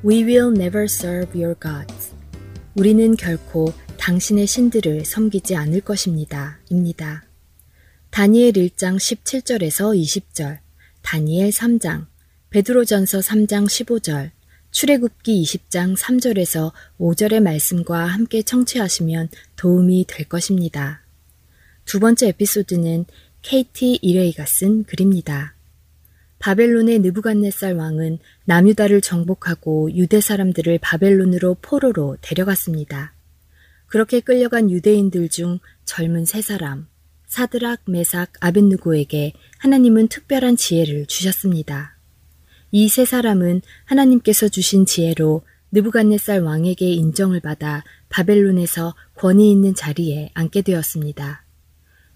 We 0.06 0.22
will 0.22 0.54
never 0.54 0.84
serve 0.84 1.42
your 1.42 1.58
gods. 1.58 2.12
우리는 2.74 3.16
결코 3.16 3.72
당신의 3.96 4.46
신들을 4.46 5.06
섬기지 5.06 5.56
않을 5.56 5.80
것입니다. 5.80 6.58
입니다. 6.68 7.24
다니엘 8.10 8.52
1장 8.52 8.96
17절에서 8.96 9.98
20절, 9.98 10.58
다니엘 11.00 11.48
3장, 11.48 12.04
베드로전서 12.50 13.20
3장 13.20 13.64
15절, 13.64 14.32
출애굽기 14.70 15.42
20장 15.42 15.96
3절에서 15.96 16.70
5절의 17.00 17.40
말씀과 17.42 18.04
함께 18.04 18.42
청취하시면 18.42 19.30
도움이 19.56 20.04
될 20.06 20.28
것입니다. 20.28 21.00
두 21.86 21.98
번째 21.98 22.28
에피소드는 22.28 23.06
케이티 23.40 24.00
이레이가 24.02 24.44
쓴 24.44 24.84
글입니다. 24.84 25.53
바벨론의 26.38 27.00
느부갓네살 27.00 27.74
왕은 27.74 28.18
남유다를 28.44 29.00
정복하고 29.00 29.92
유대 29.94 30.20
사람들을 30.20 30.78
바벨론으로 30.82 31.56
포로로 31.62 32.16
데려갔습니다. 32.20 33.14
그렇게 33.86 34.20
끌려간 34.20 34.70
유대인들 34.70 35.28
중 35.28 35.58
젊은 35.84 36.24
세 36.24 36.42
사람, 36.42 36.88
사드락, 37.26 37.82
메삭, 37.86 38.32
아벤누고에게 38.40 39.32
하나님은 39.58 40.08
특별한 40.08 40.56
지혜를 40.56 41.06
주셨습니다. 41.06 41.96
이 42.72 42.88
세 42.88 43.04
사람은 43.04 43.62
하나님께서 43.84 44.48
주신 44.48 44.84
지혜로 44.84 45.42
느부갓네살 45.70 46.40
왕에게 46.40 46.86
인정을 46.92 47.38
받아 47.40 47.84
바벨론에서 48.08 48.94
권위 49.14 49.50
있는 49.50 49.74
자리에 49.74 50.30
앉게 50.34 50.62
되었습니다. 50.62 51.43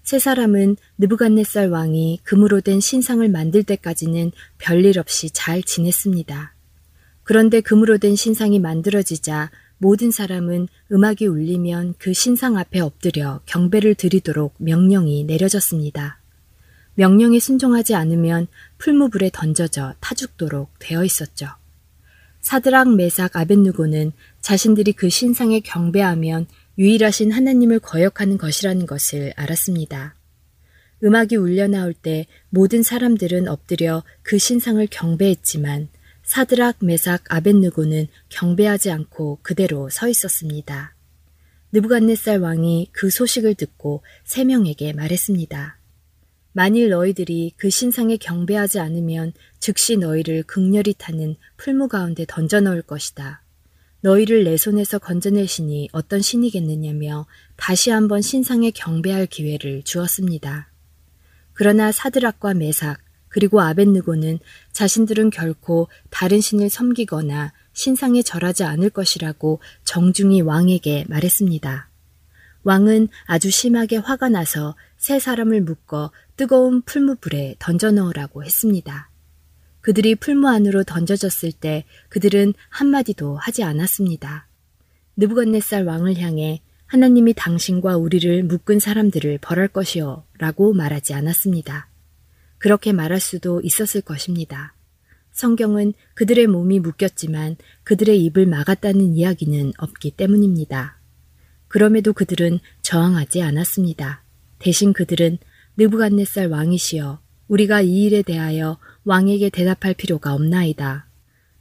세 0.09 0.19
사람은 0.19 0.79
느부갓네살 0.97 1.69
왕이 1.69 2.21
금으로 2.23 2.63
된 2.63 2.81
신상을 2.81 3.29
만들 3.29 3.63
때까지는 3.63 4.33
별일 4.57 4.99
없이 4.99 5.29
잘 5.29 5.63
지냈습니다. 5.63 6.55
그런데 7.25 7.61
금으로 7.61 7.99
된 7.99 8.17
신상이 8.17 8.59
만들어지자 8.59 9.51
모든 9.77 10.11
사람은 10.11 10.69
음악이 10.91 11.27
울리면 11.27 11.97
그 11.99 12.15
신상 12.15 12.57
앞에 12.57 12.81
엎드려 12.81 13.43
경배를 13.45 13.97
드리도록 13.97 14.55
명령이 14.57 15.25
내려졌습니다. 15.25 16.19
명령에 16.95 17.39
순종하지 17.39 17.95
않으면 17.95 18.47
풀무불에 18.79 19.29
던져져 19.31 19.93
타죽도록 20.01 20.71
되어 20.79 21.05
있었죠. 21.05 21.49
사드락, 22.41 22.95
메삭, 22.95 23.37
아벤누고는 23.37 24.13
자신들이 24.41 24.93
그 24.93 25.11
신상에 25.11 25.61
경배하면 25.61 26.47
유일하신 26.79 27.33
하나님을 27.33 27.81
거역하는 27.81 28.39
것이라는 28.39 28.87
것을 28.87 29.33
알았습니다. 29.35 30.15
음악이 31.03 31.35
울려 31.37 31.67
나올 31.67 31.93
때 31.93 32.27
모든 32.51 32.85
사람들은 32.85 33.49
엎드려 33.49 34.05
그 34.23 34.39
신상을 34.39 34.87
경배했지만 34.89 35.89
사드락, 36.23 36.77
메삭, 36.81 37.25
아벤누고는 37.29 38.07
경배하지 38.29 38.91
않고 38.93 39.41
그대로 39.43 39.89
서 39.91 40.09
있었습니다. 40.09 40.95
느부갓네살 41.73 42.39
왕이 42.39 42.91
그 42.93 43.11
소식을 43.11 43.55
듣고 43.55 44.03
세 44.25 44.45
명에게 44.45 44.93
말했습니다. 44.93 45.79
만일 46.53 46.91
너희들이 46.91 47.55
그 47.57 47.71
신상에 47.71 48.17
경배하지 48.17 48.79
않으면 48.79 49.33
즉시 49.59 49.97
너희를 49.97 50.45
극렬히 50.45 50.95
타는 50.97 51.37
풀무 51.57 51.89
가운데 51.89 52.25
던져 52.27 52.61
넣을 52.61 52.83
것이다. 52.83 53.43
너희를 54.01 54.45
내 54.45 54.57
손에서 54.57 55.01
신이 55.47 55.89
어떤 55.93 56.21
신이겠느냐며 56.21 57.27
다시 57.57 57.91
한번 57.91 58.23
신상에 58.23 58.71
경배할 58.71 59.27
기회를 59.27 59.83
주었습니다. 59.83 60.71
그러나 61.53 61.91
사드락과 61.91 62.55
메삭 62.55 62.99
그리고 63.29 63.61
아벤느고는 63.61 64.39
자신들은 64.73 65.31
결코 65.31 65.89
다른 66.11 66.41
신을 66.41 66.71
섬기거나 66.71 67.53
신상에 67.73 68.23
절하지 68.23 68.65
않을 68.65 68.91
것이라고 68.91 69.61
정중히 69.85 70.41
왕에게 70.41 71.05
말했습니다. 71.09 71.89
왕은 72.65 73.09
아주 73.27 73.51
심하게 73.51 73.97
화가 73.97 74.29
나서 74.29 74.77
세 74.97 75.19
사람을 75.19 75.61
묶어 75.63 76.11
뜨거운 76.37 76.83
풀무불에 76.83 77.57
던져 77.59 77.91
넣으라고 77.91 78.45
했습니다. 78.45 79.08
그들이 79.89 80.17
풀무 80.17 80.47
안으로 80.49 80.85
던져졌을 80.85 81.51
때 81.51 81.87
그들은 82.11 82.53
한마디도 82.69 83.39
하지 83.39 83.63
않았습니다. 83.63 84.47
느부갓네살 85.17 85.87
왕을 85.87 86.19
향해 86.19 86.61
하나님이 86.85 87.33
당신과 87.33 87.97
우리를 87.97 88.43
묶은 88.43 88.81
사람들을 88.81 89.39
벌할 89.39 89.69
것이요 89.69 90.25
라고 90.37 90.75
말하지 90.75 91.15
않았습니다. 91.15 91.89
그렇게 92.59 92.93
말할 92.93 93.19
수도 93.19 93.63
있었을 93.63 94.03
것입니다. 94.03 94.75
성경은 95.33 95.95
그들의 96.13 96.49
몸이 96.49 96.81
묶였지만 96.81 97.57
그들의 97.85 98.23
입을 98.25 98.45
막았다는 98.45 99.15
이야기는 99.15 99.73
없기 99.79 100.11
때문입니다. 100.11 100.99
그럼에도 101.67 102.13
그들은 102.13 102.59
저항하지 102.83 103.41
않았습니다. 103.41 104.23
대신 104.59 104.93
그들은 104.93 105.39
느부갓네살 105.79 106.49
왕이시여 106.49 107.21
우리가 107.49 107.81
이 107.81 108.03
일에 108.03 108.21
대하여 108.21 108.77
왕에게 109.09 109.49
대답할 109.49 109.95
필요가 109.95 110.35
없나이다. 110.35 111.07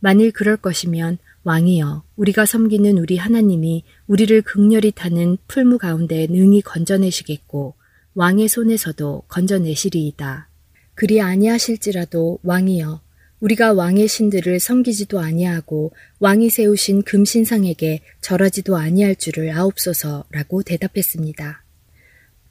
만일 0.01 0.31
그럴 0.31 0.57
것이면 0.57 1.17
왕이여 1.43 2.03
우리가 2.17 2.45
섬기는 2.45 2.97
우리 2.97 3.15
하나님이 3.15 3.85
우리를 4.05 4.41
극렬히 4.41 4.91
타는 4.91 5.37
풀무 5.47 5.77
가운데 5.77 6.27
능히 6.29 6.61
건져내시겠고 6.61 7.75
왕의 8.15 8.49
손에서도 8.49 9.23
건져내시리이다. 9.29 10.49
그리 10.93 11.21
아니하실지라도 11.21 12.39
왕이여 12.43 12.99
우리가 13.39 13.71
왕의 13.71 14.09
신들을 14.09 14.59
섬기지도 14.59 15.21
아니하고 15.21 15.93
왕이 16.19 16.49
세우신 16.49 17.03
금신상에게 17.03 18.01
절하지도 18.19 18.75
아니할 18.75 19.15
줄을 19.15 19.51
아옵소서라고 19.51 20.63
대답했습니다. 20.63 21.63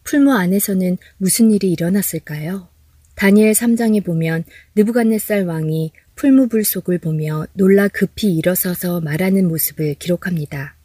풀무 0.05 0.33
안에서는 0.33 0.97
무슨 1.19 1.51
일이 1.51 1.71
일어났을까요? 1.71 2.69
다니엘 3.17 3.53
3장에 3.53 4.05
보면 4.05 4.45
느부갓네살 4.75 5.47
왕이 5.47 5.93
풀무불 6.17 6.65
속을 6.65 6.99
보며 6.99 7.47
놀라 7.55 7.89
급히 7.89 8.35
일어서서 8.37 9.01
말하는 9.01 9.49
모습을 9.49 9.95
기록합니다. 9.95 10.77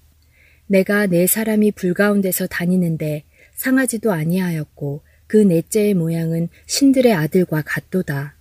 내가 0.68 1.08
네 1.08 1.28
사람이 1.28 1.74
불 1.74 1.94
가운데서 1.94 2.48
다니는데 2.48 3.26
상하지도 3.56 4.14
아니하였고 4.14 5.02
그 5.28 5.38
넷째의 5.38 5.94
모양은 5.94 6.48
신들의 6.68 7.14
아들과 7.14 7.64
같도다. 7.66 8.36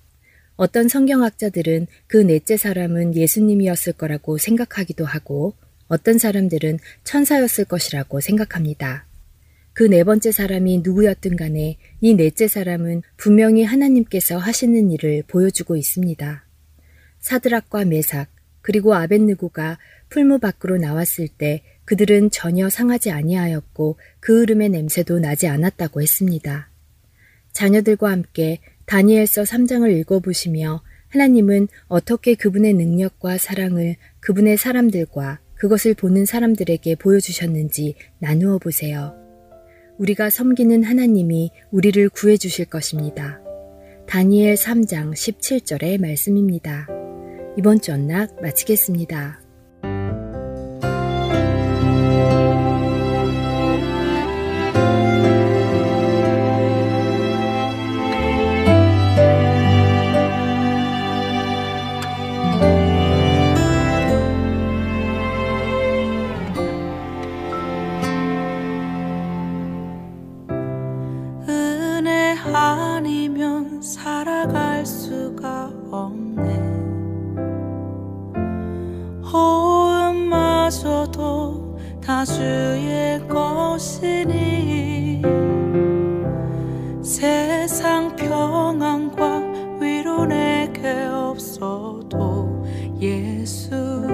어떤 0.54 0.88
성경학자들은 0.88 1.88
그 2.06 2.18
넷째 2.18 2.56
사람은 2.56 3.16
예수님이었을 3.16 3.94
거라고 3.94 4.38
생각하기도 4.38 5.04
하고 5.04 5.54
어떤 5.88 6.18
사람들은 6.18 6.78
천사였을 7.02 7.64
것이라고 7.64 8.20
생각합니다. 8.20 9.09
그 9.72 9.88
네 9.88 10.04
번째 10.04 10.32
사람이 10.32 10.80
누구였든 10.84 11.36
간에 11.36 11.78
이 12.00 12.14
넷째 12.14 12.48
사람은 12.48 13.02
분명히 13.16 13.64
하나님께서 13.64 14.36
하시는 14.36 14.90
일을 14.90 15.22
보여주고 15.26 15.76
있습니다. 15.76 16.44
사드락과 17.20 17.84
메삭 17.84 18.28
그리고 18.62 18.94
아벤느고가 18.94 19.78
풀무 20.08 20.38
밖으로 20.38 20.76
나왔을 20.76 21.28
때 21.28 21.62
그들은 21.84 22.30
전혀 22.30 22.68
상하지 22.68 23.10
아니하였고 23.10 23.96
그 24.20 24.42
흐름의 24.42 24.68
냄새도 24.70 25.18
나지 25.18 25.46
않았다고 25.46 26.02
했습니다. 26.02 26.70
자녀들과 27.52 28.10
함께 28.10 28.60
다니엘서 28.86 29.42
3장을 29.42 29.90
읽어보시며 29.98 30.82
하나님은 31.08 31.68
어떻게 31.88 32.34
그분의 32.34 32.74
능력과 32.74 33.38
사랑을 33.38 33.96
그분의 34.20 34.56
사람들과 34.56 35.40
그것을 35.54 35.94
보는 35.94 36.26
사람들에게 36.26 36.94
보여주셨는지 36.96 37.96
나누어 38.18 38.58
보세요. 38.58 39.19
우리가 40.00 40.30
섬기는 40.30 40.82
하나님이 40.82 41.50
우리를 41.70 42.08
구해 42.08 42.38
주실 42.38 42.64
것입니다. 42.64 43.38
다니엘 44.06 44.54
3장 44.54 45.12
17절의 45.12 46.00
말씀입니다. 46.00 46.88
이번 47.58 47.82
주 47.82 47.92
언락 47.92 48.40
마치겠습니다. 48.40 49.49
살아갈 73.80 74.84
수가 74.84 75.72
없네. 75.90 76.60
호흡마저도 80.12 80.90
다 82.04 82.22
주의 82.24 83.26
것이니 83.26 85.22
세상 87.02 88.14
평안과 88.16 89.78
위로 89.80 90.26
내게 90.26 90.90
없어도 91.10 92.64
예수 93.00 94.06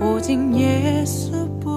오직 0.00 0.52
예수뿐이네 0.52 1.76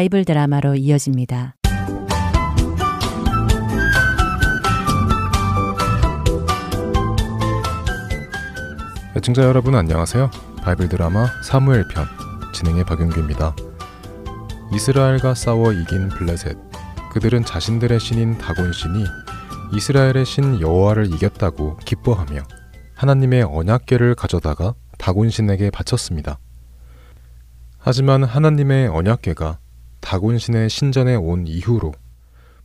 바이블 0.00 0.24
드라마로 0.24 0.76
이어집니다. 0.76 1.56
애청자 9.14 9.42
여러분 9.42 9.74
안녕하세요. 9.74 10.30
바이블 10.62 10.88
드라마 10.88 11.26
사무엘 11.42 11.88
편 11.88 12.06
진행의 12.54 12.84
박윤규입니다. 12.84 13.54
이스라엘과 14.72 15.34
싸워 15.34 15.70
이긴 15.74 16.08
블레셋. 16.08 16.56
그들은 17.12 17.44
자신들의 17.44 18.00
신인 18.00 18.38
다곤 18.38 18.72
신이 18.72 19.04
이스라엘의 19.74 20.24
신 20.24 20.62
여호와를 20.62 21.12
이겼다고 21.12 21.76
기뻐하며 21.76 22.40
하나님의 22.94 23.42
언약궤를 23.42 24.14
가져다가 24.14 24.72
다곤 24.96 25.28
신에게 25.28 25.68
바쳤습니다. 25.68 26.38
하지만 27.76 28.24
하나님의 28.24 28.88
언약궤가 28.88 29.58
다곤신의 30.00 30.70
신전에 30.70 31.14
온 31.14 31.46
이후로 31.46 31.92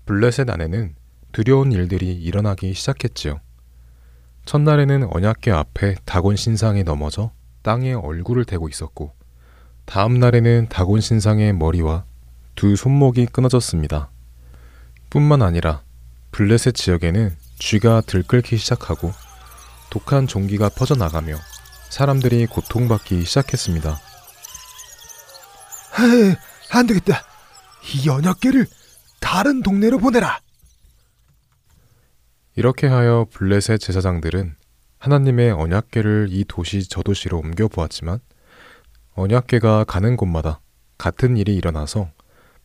블레셋 0.05 0.49
안에는 0.49 0.95
두려운 1.31 1.71
일들이 1.71 2.13
일어나기 2.13 2.73
시작했지요. 2.73 3.39
첫날에는 4.45 5.09
언약궤 5.11 5.51
앞에 5.51 5.95
다곤 6.05 6.35
신상이 6.35 6.83
넘어져 6.83 7.31
땅에 7.61 7.93
얼굴을 7.93 8.45
대고 8.45 8.69
있었고 8.69 9.13
다음 9.85 10.19
날에는 10.19 10.67
다곤 10.69 11.01
신상의 11.01 11.53
머리와 11.53 12.05
두 12.55 12.75
손목이 12.75 13.25
끊어졌습니다. 13.27 14.09
뿐만 15.09 15.41
아니라 15.41 15.81
블레셋 16.31 16.75
지역에는 16.75 17.35
쥐가 17.59 18.01
들끓기 18.01 18.57
시작하고 18.57 19.11
독한 19.89 20.27
종기가 20.27 20.69
퍼져나가며 20.69 21.35
사람들이 21.89 22.45
고통받기 22.47 23.23
시작했습니다. 23.23 23.97
안 26.75 26.87
되겠다. 26.87 27.21
이 27.93 28.07
연약계를 28.07 28.67
다른 29.19 29.61
동네로 29.63 29.99
보내라. 29.99 30.39
이렇게 32.55 32.87
하여 32.87 33.25
블레셋 33.31 33.79
제사장들은 33.79 34.55
하나님의 34.97 35.51
언약계를 35.51 36.29
이 36.31 36.45
도시 36.47 36.87
저 36.87 37.03
도시로 37.03 37.39
옮겨 37.39 37.67
보았지만 37.67 38.19
언약계가 39.13 39.83
가는 39.85 40.15
곳마다 40.17 40.61
같은 40.97 41.37
일이 41.37 41.55
일어나서 41.55 42.11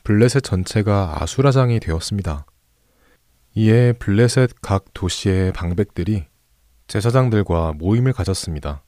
블레셋 0.04 0.42
전체가 0.42 1.22
아수라장이 1.22 1.80
되었습니다. 1.80 2.46
이에 3.54 3.92
블레셋 3.94 4.50
각 4.62 4.84
도시의 4.94 5.52
방백들이 5.52 6.26
제사장들과 6.86 7.74
모임을 7.74 8.12
가졌습니다. 8.12 8.82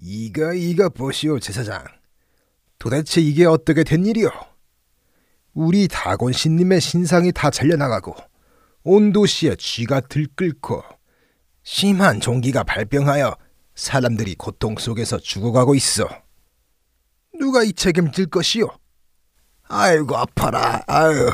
이가 0.00 0.54
이가 0.54 0.88
보시오 0.88 1.38
제사장. 1.38 1.84
도대체 2.78 3.20
이게 3.20 3.46
어떻게 3.46 3.84
된 3.84 4.04
일이오? 4.06 4.30
우리 5.52 5.88
다곤 5.88 6.32
신님의 6.32 6.80
신상이 6.80 7.32
다 7.32 7.50
잘려나가고 7.50 8.14
온 8.82 9.12
도시에 9.12 9.56
쥐가 9.56 10.00
들끓고 10.00 10.82
심한 11.62 12.20
종기가 12.20 12.64
발병하여 12.64 13.36
사람들이 13.74 14.34
고통 14.34 14.76
속에서 14.76 15.18
죽어가고 15.18 15.74
있어. 15.74 16.08
누가 17.38 17.62
이 17.62 17.72
책임질 17.72 18.26
것이오? 18.26 18.68
아이고 19.68 20.16
아파라. 20.16 20.82
아유. 20.86 21.30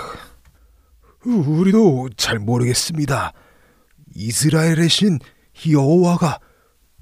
우리도 1.25 2.11
잘 2.17 2.39
모르겠습니다. 2.39 3.33
이스라엘의 4.15 4.89
신 4.89 5.19
여호와가 5.69 6.39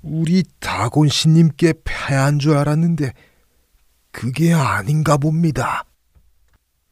우리 0.03 0.43
다곤 0.59 1.09
신님께 1.09 1.75
패한 1.85 2.39
줄 2.39 2.57
알았는데 2.57 3.13
그게 4.19 4.53
아닌가 4.53 5.17
봅니다. 5.17 5.85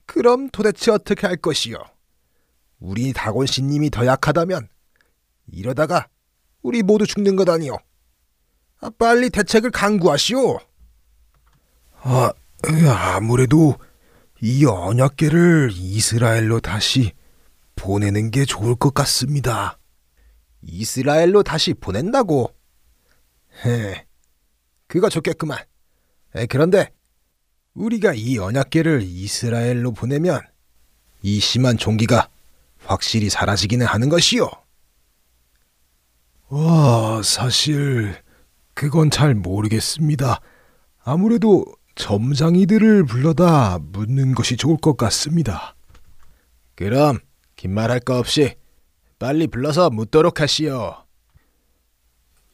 그럼 0.07 0.49
도대체 0.49 0.93
어떻게 0.93 1.27
할 1.27 1.37
것이요? 1.37 1.77
우리 2.79 3.13
다곤씨님이 3.13 3.91
더 3.91 4.07
약하다면 4.07 4.69
이러다가 5.49 6.07
우리 6.63 6.85
모두 6.85 7.05
죽는 7.05 7.35
것 7.35 7.49
아니오? 7.49 7.79
아, 8.79 8.91
빨리 8.97 9.29
대책을 9.31 9.73
강구하시오. 9.73 10.61
아, 12.03 12.33
아무래도 13.17 13.75
이 14.41 14.65
언약계를 14.65 15.71
이스라엘로 15.75 16.61
다시 16.61 17.11
보내는 17.75 18.31
게 18.31 18.45
좋을 18.45 18.77
것 18.77 18.95
같습니다. 18.95 19.81
이스라엘로 20.63 21.43
다시 21.43 21.75
보낸다고? 21.75 22.55
헤, 23.65 24.07
그거 24.87 25.09
좋겠구만. 25.09 25.59
에, 26.37 26.47
그런데 26.47 26.95
우리가 27.77 28.15
이 28.15 28.39
언약계를 28.39 29.03
이스라엘로 29.03 29.93
보내면 29.93 30.41
이 31.23 31.39
심한 31.41 31.77
종기가 31.77 32.29
확실히 32.85 33.29
사라지기는 33.29 33.85
하는 33.87 34.09
것이요. 34.09 34.49
와, 36.49 37.23
사실 37.23 38.15
그건 38.75 39.11
잘 39.11 39.35
모르겠습니다. 39.35 40.41
아무래도 41.03 41.65
점장이들을 41.97 43.05
불러다 43.05 43.79
묻는 43.81 44.35
것이 44.35 44.57
좋을 44.57 44.77
것 44.79 44.97
같습니다. 44.97 45.75
그럼 46.75 47.19
긴 47.57 47.73
말 47.73 47.91
할 47.91 48.01
거 48.01 48.19
없이 48.19 48.55
빨리 49.19 49.47
불러서 49.47 49.91
묻도록 49.91 50.41
하시오. 50.41 50.95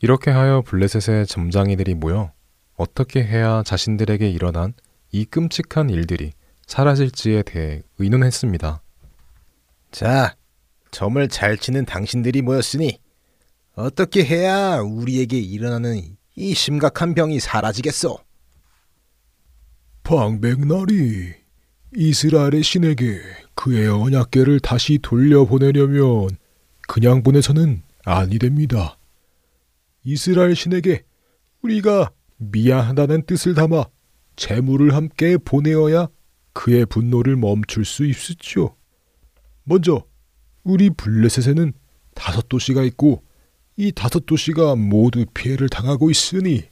이렇게 0.00 0.30
하여 0.30 0.62
블레셋의 0.62 1.26
점장이들이 1.26 1.94
모여 1.94 2.32
어떻게 2.76 3.22
해야 3.24 3.62
자신들에게 3.64 4.28
일어난 4.30 4.74
이 5.12 5.26
끔찍한 5.26 5.90
일들이 5.90 6.32
사라질지에 6.66 7.42
대해 7.42 7.82
의논했습니다. 7.98 8.82
자, 9.90 10.36
점을 10.90 11.28
잘 11.28 11.58
치는 11.58 11.84
당신들이 11.84 12.40
모였으니 12.40 12.98
어떻게 13.74 14.24
해야 14.24 14.78
우리에게 14.78 15.38
일어나는 15.38 16.16
이 16.34 16.54
심각한 16.54 17.14
병이 17.14 17.40
사라지겠소? 17.40 18.18
방백날이 20.02 21.34
이스라엘의 21.94 22.62
신에게 22.62 23.20
그의 23.54 23.88
언약궤를 23.88 24.60
다시 24.60 24.98
돌려보내려면 25.02 26.30
그냥 26.88 27.22
보내서는 27.22 27.82
아니 28.04 28.38
됩니다. 28.38 28.96
이스라엘 30.04 30.56
신에게 30.56 31.04
우리가 31.62 32.10
미안하다는 32.38 33.26
뜻을 33.26 33.54
담아 33.54 33.84
재물을 34.36 34.94
함께 34.94 35.36
보내어야 35.36 36.08
그의 36.52 36.86
분노를 36.86 37.36
멈출 37.36 37.84
수 37.84 38.04
있었죠. 38.04 38.76
먼저 39.64 40.04
우리 40.64 40.90
블레셋에는 40.90 41.72
다섯 42.14 42.48
도시가 42.48 42.82
있고 42.84 43.22
이 43.76 43.92
다섯 43.92 44.26
도시가 44.26 44.76
모두 44.76 45.24
피해를 45.32 45.68
당하고 45.68 46.10
있으니 46.10 46.64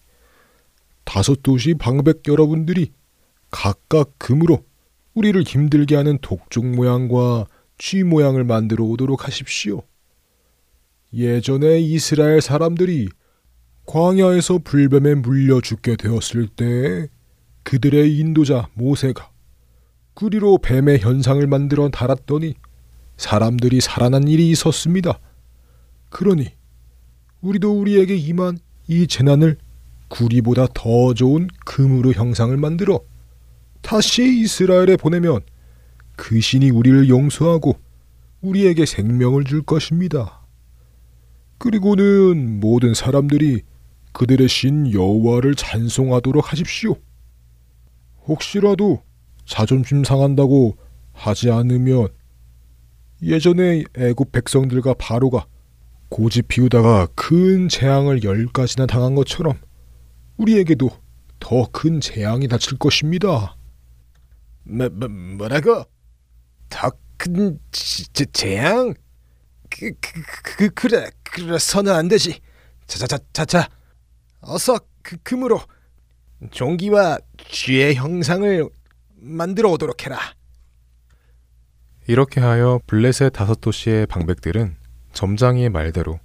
다섯 1.04 1.42
도시 1.42 1.74
방백 1.74 2.22
여러분들이 2.28 2.92
각각 3.50 4.12
금으로 4.18 4.64
우리를 5.14 5.42
힘들게 5.42 5.96
하는 5.96 6.18
독종 6.20 6.72
모양과 6.72 7.46
쥐 7.78 8.04
모양을 8.04 8.44
만들어 8.44 8.84
오도록 8.84 9.26
하십시오. 9.26 9.82
예전에 11.12 11.80
이스라엘 11.80 12.40
사람들이 12.40 13.08
광야에서 13.86 14.58
불뱀에 14.58 15.16
물려 15.16 15.60
죽게 15.60 15.96
되었을 15.96 16.46
때 16.48 17.08
그들의 17.62 18.18
인도자 18.18 18.68
모세가 18.74 19.30
구리로 20.14 20.58
뱀의 20.58 21.00
현상을 21.00 21.46
만들어 21.46 21.88
달았더니 21.88 22.54
사람들이 23.16 23.80
살아난 23.80 24.26
일이 24.28 24.50
있었습니다. 24.50 25.18
그러니 26.08 26.48
우리도 27.40 27.78
우리에게 27.78 28.16
임한 28.16 28.58
이 28.88 29.06
재난을 29.06 29.56
구리보다 30.08 30.66
더 30.74 31.14
좋은 31.14 31.48
금으로 31.64 32.12
형상을 32.12 32.56
만들어 32.56 33.00
다시 33.80 34.40
이스라엘에 34.40 34.96
보내면 34.96 35.40
그 36.16 36.40
신이 36.40 36.70
우리를 36.70 37.08
용서하고 37.08 37.78
우리에게 38.40 38.84
생명을 38.84 39.44
줄 39.44 39.62
것입니다. 39.62 40.40
그리고는 41.58 42.60
모든 42.60 42.94
사람들이 42.94 43.62
그들의 44.12 44.48
신 44.48 44.92
여호와를 44.92 45.54
찬송하도록 45.54 46.50
하십시오. 46.50 46.96
혹시라도 48.26 49.02
자존심 49.44 50.04
상한다고 50.04 50.76
하지 51.12 51.50
않으면 51.50 52.08
예전에 53.22 53.84
애굽 53.96 54.32
백성들과 54.32 54.94
바로가 54.94 55.46
고집 56.08 56.48
피우다가 56.48 57.08
큰 57.14 57.68
재앙을 57.68 58.22
열 58.24 58.46
가지나 58.46 58.86
당한 58.86 59.14
것처럼 59.14 59.58
우리에게도 60.36 60.90
더 61.38 61.66
큰 61.72 62.00
재앙이 62.00 62.48
닥칠 62.48 62.78
것입니다. 62.78 63.56
뭐, 64.64 64.88
뭐 64.90 65.08
뭐라고? 65.08 65.84
더 66.68 66.90
큰 67.16 67.58
재앙? 68.32 68.94
그, 69.68 69.92
그, 70.00 70.22
그, 70.42 70.70
그래, 70.70 71.10
그래서는 71.22 71.92
안 71.94 72.08
되지. 72.08 72.40
자자자자자, 72.86 73.68
어서 74.40 74.80
그 75.02 75.16
금으로 75.18 75.60
종기와 76.50 77.18
쥐의 77.50 77.94
형상을 77.94 78.68
만들어 79.16 79.70
오도록 79.70 80.04
해라. 80.04 80.18
이렇게 82.06 82.40
하여 82.40 82.80
블레셋 82.86 83.32
다섯 83.32 83.60
도시의 83.60 84.06
방백들은 84.06 84.76
점장이의 85.12 85.68
말대로 85.70 86.18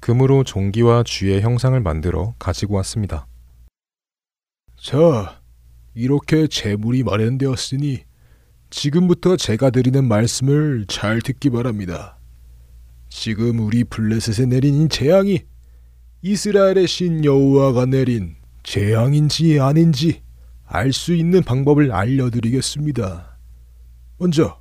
금으로 0.00 0.44
종기와 0.44 1.04
쥐의 1.04 1.42
형상을 1.42 1.78
만들어 1.80 2.34
가지고 2.38 2.76
왔습니다. 2.76 3.26
자, 4.82 5.40
이렇게 5.94 6.46
재물이 6.46 7.02
마련되었으니 7.02 8.04
지금부터 8.70 9.36
제가 9.36 9.70
드리는 9.70 10.02
말씀을 10.06 10.86
잘 10.88 11.20
듣기 11.20 11.50
바랍니다. 11.50 12.18
지금 13.10 13.58
우리 13.58 13.84
블레셋에 13.84 14.46
내린 14.46 14.82
이 14.82 14.88
재앙이 14.88 15.42
이스라엘의 16.22 16.86
신 16.86 17.24
여호와가 17.24 17.86
내린 17.86 18.36
재앙인지 18.70 19.58
아닌지 19.58 20.22
알 20.64 20.92
수 20.92 21.12
있는 21.12 21.42
방법을 21.42 21.90
알려드리겠습니다. 21.90 23.36
먼저 24.16 24.60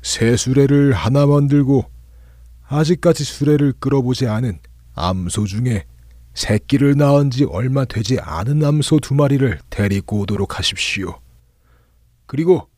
새 0.00 0.36
수레를 0.36 0.92
하나 0.92 1.26
만들고 1.26 1.84
아직까지 2.68 3.24
수레를 3.24 3.72
끌어보지 3.80 4.28
않은 4.28 4.60
암소 4.94 5.46
중에 5.46 5.86
새끼를 6.34 6.96
낳은 6.96 7.32
지 7.32 7.42
얼마 7.42 7.84
되지 7.84 8.20
않은 8.20 8.64
암소 8.64 9.00
두 9.00 9.14
마리를 9.14 9.58
데리고 9.70 10.20
오도록 10.20 10.60
하십시오. 10.60 11.18
그리고 12.26 12.68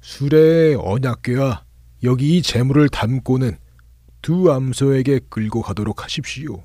수레의 0.00 0.76
언약궤와 0.76 1.64
여기 2.04 2.38
이 2.38 2.42
재물을 2.42 2.88
담고는 2.88 3.58
두 4.22 4.50
암소에게 4.50 5.20
끌고 5.28 5.60
가도록 5.60 6.04
하십시오. 6.04 6.64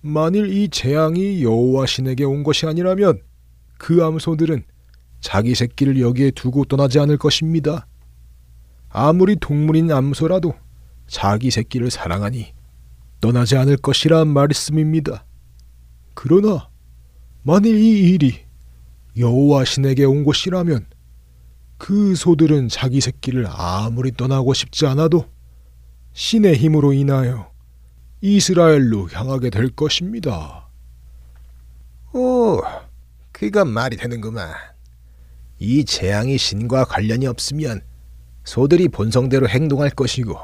만일 0.00 0.52
이 0.52 0.68
재앙이 0.68 1.42
여호와 1.42 1.86
신에게 1.86 2.24
온 2.24 2.42
것이 2.42 2.66
아니라면 2.66 3.20
그 3.78 4.04
암소들은 4.04 4.64
자기 5.20 5.54
새끼를 5.54 6.00
여기에 6.00 6.32
두고 6.32 6.64
떠나지 6.64 7.00
않을 7.00 7.18
것입니다. 7.18 7.86
아무리 8.88 9.36
동물인 9.36 9.90
암소라도 9.90 10.54
자기 11.06 11.50
새끼를 11.50 11.90
사랑하니 11.90 12.52
떠나지 13.20 13.56
않을 13.56 13.76
것이란 13.78 14.28
말씀입니다. 14.28 15.24
그러나 16.14 16.68
만일 17.42 17.76
이 17.76 18.10
일이 18.10 18.34
여호와 19.16 19.64
신에게 19.64 20.04
온 20.04 20.24
것이라면 20.24 20.86
그 21.76 22.14
소들은 22.14 22.68
자기 22.68 23.00
새끼를 23.00 23.46
아무리 23.48 24.12
떠나고 24.12 24.54
싶지 24.54 24.86
않아도 24.86 25.26
신의 26.12 26.56
힘으로 26.56 26.92
인하여 26.92 27.50
이스라엘로 28.20 29.08
향하게 29.10 29.50
될 29.50 29.70
것입니다. 29.70 30.68
오, 32.12 32.60
그건 33.30 33.68
말이 33.68 33.96
되는구만. 33.96 34.52
이 35.60 35.84
재앙이 35.84 36.38
신과 36.38 36.84
관련이 36.84 37.26
없으면 37.26 37.82
소들이 38.44 38.88
본성대로 38.88 39.48
행동할 39.48 39.90
것이고 39.90 40.36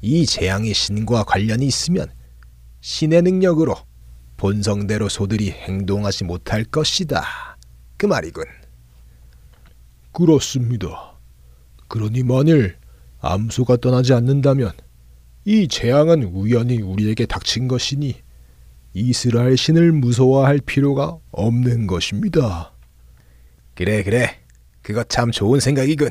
이 0.00 0.24
재앙이 0.24 0.72
신과 0.72 1.24
관련이 1.24 1.66
있으면 1.66 2.10
신의 2.80 3.22
능력으로 3.22 3.74
본성대로 4.36 5.08
소들이 5.08 5.50
행동하지 5.50 6.24
못할 6.24 6.64
것이다. 6.64 7.24
그 7.96 8.06
말이군. 8.06 8.44
그렇습니다. 10.12 11.18
그러니 11.88 12.22
만일 12.22 12.76
암소가 13.20 13.78
떠나지 13.78 14.12
않는다면 14.12 14.72
이 15.48 15.68
재앙은 15.68 16.24
우연히 16.24 16.82
우리에게 16.82 17.24
닥친 17.24 17.68
것이니 17.68 18.16
이스라엘 18.94 19.56
신을 19.56 19.92
무서워할 19.92 20.58
필요가 20.58 21.18
없는 21.30 21.86
것입니다. 21.86 22.72
그래, 23.76 24.02
그래. 24.02 24.40
그거 24.82 25.04
참 25.04 25.30
좋은 25.30 25.60
생각이군. 25.60 26.10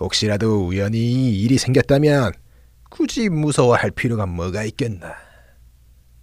혹시라도 0.00 0.66
우연히 0.66 0.98
이 0.98 1.40
일이 1.40 1.56
생겼다면 1.56 2.32
굳이 2.90 3.28
무서워할 3.28 3.92
필요가 3.92 4.26
뭐가 4.26 4.64
있겠나. 4.64 5.14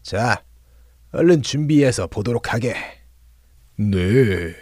자, 0.02 0.44
얼른 1.14 1.42
준비해서 1.42 2.08
보도록 2.08 2.54
하게. 2.54 2.76
네. 3.78 4.54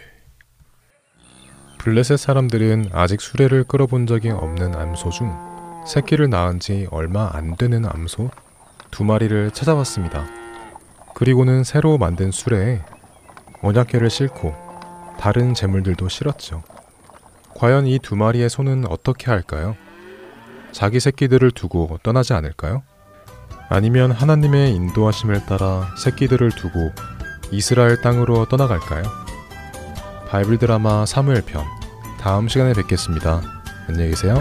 블레셋 1.80 2.20
사람들은 2.20 2.90
아직 2.92 3.20
수레를 3.20 3.64
끌어본 3.64 4.06
적이 4.06 4.30
없는 4.30 4.76
암소 4.76 5.10
중 5.10 5.51
새끼를 5.86 6.30
낳은 6.30 6.60
지 6.60 6.86
얼마 6.90 7.30
안 7.32 7.56
되는 7.56 7.84
암소 7.84 8.30
두 8.90 9.04
마리를 9.04 9.50
찾아왔습니다. 9.50 10.26
그리고는 11.14 11.64
새로 11.64 11.98
만든 11.98 12.30
수레에 12.30 12.80
언약궤를 13.62 14.10
싣고 14.10 14.54
다른 15.18 15.54
재물들도 15.54 16.08
실었죠. 16.08 16.62
과연 17.54 17.86
이 17.86 17.98
두 17.98 18.16
마리의 18.16 18.48
소는 18.48 18.86
어떻게 18.88 19.30
할까요? 19.30 19.76
자기 20.72 21.00
새끼들을 21.00 21.50
두고 21.52 21.98
떠나지 22.02 22.32
않을까요? 22.32 22.82
아니면 23.68 24.10
하나님의 24.10 24.74
인도하심을 24.74 25.46
따라 25.46 25.88
새끼들을 25.98 26.50
두고 26.52 26.90
이스라엘 27.50 28.00
땅으로 28.00 28.46
떠나갈까요? 28.48 29.02
바이블 30.28 30.58
드라마 30.58 31.04
사무엘 31.06 31.42
편 31.42 31.64
다음 32.18 32.48
시간에 32.48 32.72
뵙겠습니다. 32.72 33.42
안녕히 33.88 34.10
계세요. 34.10 34.38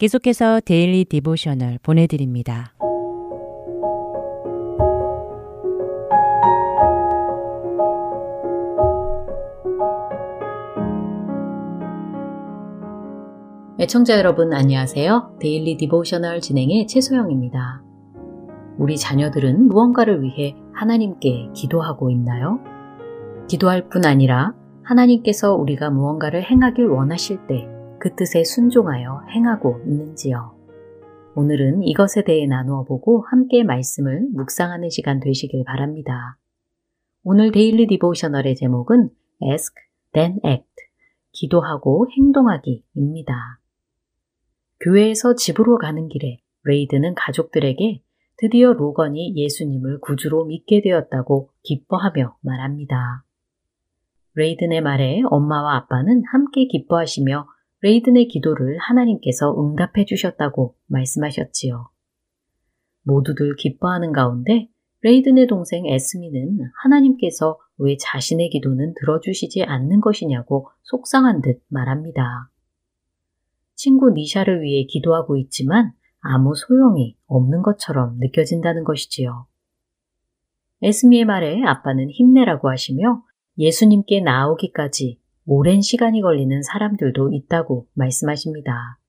계속해서 0.00 0.60
Daily 0.64 1.04
Devotional 1.04 1.78
보내드립니다. 1.82 2.72
애청자 13.78 14.16
여러분 14.16 14.54
안녕하세요. 14.54 15.36
Daily 15.38 15.76
Devotional 15.76 16.40
진행의 16.40 16.86
최소영입니다. 16.86 17.82
우리 18.78 18.96
자녀들은 18.96 19.68
무언가를 19.68 20.22
위해 20.22 20.56
하나님께 20.72 21.50
기도하고 21.52 22.08
있나요? 22.08 22.58
기도할 23.48 23.90
뿐 23.90 24.06
아니라 24.06 24.54
하나님께서 24.82 25.54
우리가 25.56 25.90
무언가를 25.90 26.42
행하길 26.42 26.86
원하실 26.86 27.46
때 27.46 27.69
그 28.00 28.14
뜻에 28.16 28.44
순종하여 28.44 29.26
행하고 29.28 29.80
있는지요. 29.84 30.56
오늘은 31.36 31.82
이것에 31.82 32.24
대해 32.24 32.46
나누어 32.46 32.84
보고 32.84 33.22
함께 33.30 33.62
말씀을 33.62 34.26
묵상하는 34.32 34.88
시간 34.88 35.20
되시길 35.20 35.64
바랍니다. 35.64 36.38
오늘 37.22 37.52
Daily 37.52 37.86
Devotional의 37.86 38.56
제목은 38.56 39.10
Ask, 39.42 39.74
then 40.12 40.40
Act. 40.44 40.66
기도하고 41.32 42.08
행동하기입니다. 42.16 43.60
교회에서 44.80 45.34
집으로 45.34 45.76
가는 45.76 46.08
길에 46.08 46.40
레이드는 46.64 47.14
가족들에게 47.14 48.02
드디어 48.38 48.72
로건이 48.72 49.36
예수님을 49.36 50.00
구주로 50.00 50.46
믿게 50.46 50.80
되었다고 50.80 51.50
기뻐하며 51.62 52.38
말합니다. 52.40 53.24
레이든의 54.34 54.80
말에 54.80 55.20
엄마와 55.26 55.76
아빠는 55.76 56.22
함께 56.32 56.66
기뻐하시며 56.66 57.46
레이든의 57.82 58.28
기도를 58.28 58.78
하나님께서 58.78 59.54
응답해 59.58 60.04
주셨다고 60.04 60.76
말씀하셨지요. 60.86 61.88
모두들 63.02 63.56
기뻐하는 63.56 64.12
가운데 64.12 64.68
레이든의 65.02 65.46
동생 65.46 65.86
에스미는 65.86 66.58
하나님께서 66.82 67.58
왜 67.78 67.96
자신의 67.96 68.50
기도는 68.50 68.94
들어주시지 69.00 69.62
않는 69.62 70.00
것이냐고 70.02 70.68
속상한 70.82 71.40
듯 71.40 71.62
말합니다. 71.68 72.50
친구 73.74 74.10
니샤를 74.10 74.60
위해 74.60 74.84
기도하고 74.84 75.38
있지만 75.38 75.92
아무 76.20 76.54
소용이 76.54 77.16
없는 77.26 77.62
것처럼 77.62 78.18
느껴진다는 78.18 78.84
것이지요. 78.84 79.46
에스미의 80.82 81.24
말에 81.24 81.62
아빠는 81.64 82.10
힘내라고 82.10 82.68
하시며 82.68 83.22
예수님께 83.56 84.20
나오기까지 84.20 85.18
오랜 85.52 85.80
시간이 85.80 86.22
걸리는 86.22 86.62
사람들도 86.62 87.32
있다고 87.32 87.88
말씀하십니다. 87.94 89.00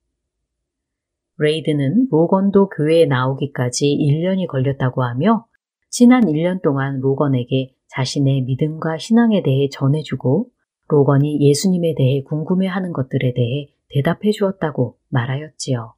레이드는 1.38 2.08
로건도 2.10 2.70
교회에 2.70 3.06
나오기까지 3.06 3.86
1년이 3.86 4.48
걸렸다고 4.48 5.04
하며 5.04 5.46
지난 5.92 6.24
1년 6.24 6.64
동안 6.64 7.00
로건에게 7.00 7.76
자신의 7.90 8.42
믿음과 8.42 8.98
신앙에 8.98 9.44
대해 9.44 9.70
전해주고 9.72 10.50
로건이 10.88 11.48
예수님에 11.48 11.94
대해 11.96 12.24
궁금해하는 12.24 12.92
것들에 12.92 13.34
대해 13.36 13.68
대답해 13.90 14.32
주었다고 14.32 14.98
말하였지요. 15.10 15.94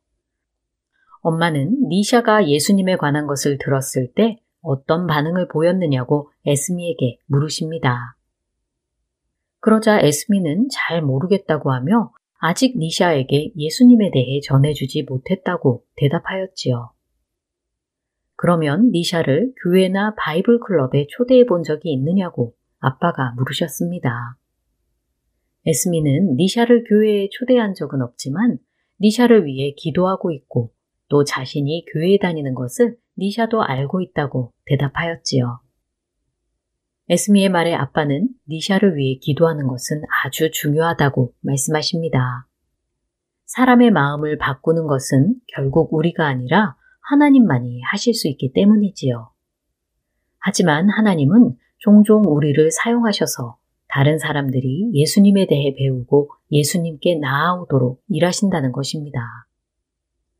엄마는 1.21 1.87
니샤가 1.87 2.49
예수님에 2.49 2.97
관한 2.97 3.27
것을 3.27 3.57
들었을 3.59 4.11
때 4.13 4.41
어떤 4.61 5.07
반응을 5.07 5.47
보였느냐고 5.47 6.31
에스미에게 6.45 7.19
물으십니다. 7.27 8.17
그러자 9.63 10.01
에스미는 10.01 10.67
잘 10.69 11.01
모르겠다고 11.01 11.71
하며 11.71 12.11
아직 12.37 12.77
니샤에게 12.77 13.53
예수님에 13.55 14.11
대해 14.11 14.41
전해주지 14.41 15.03
못했다고 15.03 15.85
대답하였지요. 15.95 16.91
그러면 18.35 18.91
니샤를 18.91 19.53
교회나 19.63 20.15
바이블 20.17 20.59
클럽에 20.59 21.07
초대해 21.07 21.45
본 21.45 21.63
적이 21.63 21.93
있느냐고 21.93 22.53
아빠가 22.79 23.31
물으셨습니다. 23.37 24.37
에스미는 25.65 26.35
니샤를 26.35 26.83
교회에 26.83 27.29
초대한 27.31 27.73
적은 27.73 28.01
없지만 28.01 28.57
니샤를 28.99 29.45
위해 29.45 29.73
기도하고 29.77 30.33
있고 30.33 30.73
또 31.07 31.23
자신이 31.23 31.85
교회에 31.93 32.17
다니는 32.17 32.53
것을 32.53 32.97
니샤도 33.17 33.63
알고 33.63 34.01
있다고 34.01 34.51
대답하였지요. 34.65 35.62
에스미의 37.13 37.49
말에 37.49 37.75
아빠는 37.75 38.27
니샤를 38.49 38.95
위해 38.95 39.19
기도하는 39.21 39.67
것은 39.67 40.01
아주 40.25 40.49
중요하다고 40.51 41.35
말씀하십니다. 41.41 42.47
사람의 43.45 43.91
마음을 43.91 44.39
바꾸는 44.39 44.87
것은 44.87 45.35
결국 45.45 45.93
우리가 45.93 46.25
아니라 46.25 46.75
하나님만이 47.01 47.81
하실 47.83 48.15
수 48.15 48.27
있기 48.29 48.51
때문이지요. 48.53 49.29
하지만 50.39 50.89
하나님은 50.89 51.55
종종 51.77 52.23
우리를 52.25 52.71
사용하셔서 52.71 53.57
다른 53.89 54.17
사람들이 54.17 54.89
예수님에 54.95 55.45
대해 55.45 55.75
배우고 55.77 56.31
예수님께 56.51 57.19
나아오도록 57.19 58.01
일하신다는 58.09 58.71
것입니다. 58.71 59.19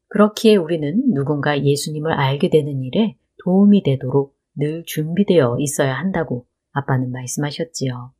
그렇기에 0.08 0.56
우리는 0.56 1.14
누군가 1.14 1.64
예수님을 1.64 2.14
알게 2.14 2.50
되는 2.50 2.82
일에 2.82 3.16
도움이 3.44 3.84
되도록 3.84 4.36
늘 4.56 4.84
준비되어 4.88 5.58
있어야 5.60 5.94
한다고 5.94 6.48
아빠는 6.74 7.12
말씀하셨지요. 7.12 8.14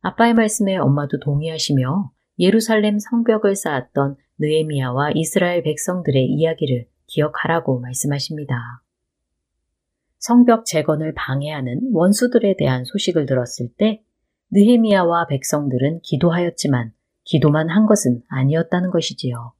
아빠의 0.00 0.34
말씀에 0.34 0.76
엄마도 0.76 1.20
동의하시며 1.20 2.10
예루살렘 2.38 2.98
성벽을 2.98 3.54
쌓았던 3.54 4.16
느에미아와 4.38 5.10
이스라엘 5.14 5.62
백성들의 5.62 6.24
이야기를 6.26 6.88
기억하라고 7.06 7.80
말씀하십니다. 7.80 8.82
성벽 10.18 10.64
재건을 10.64 11.12
방해하는 11.14 11.90
원수들에 11.92 12.56
대한 12.56 12.84
소식을 12.84 13.26
들었을 13.26 13.68
때 13.76 14.02
느헤미야와 14.52 15.26
백성들은 15.26 16.00
기도하였지만 16.02 16.92
기도만 17.24 17.70
한 17.70 17.86
것은 17.86 18.22
아니었다는 18.28 18.90
것이지요. 18.90 19.52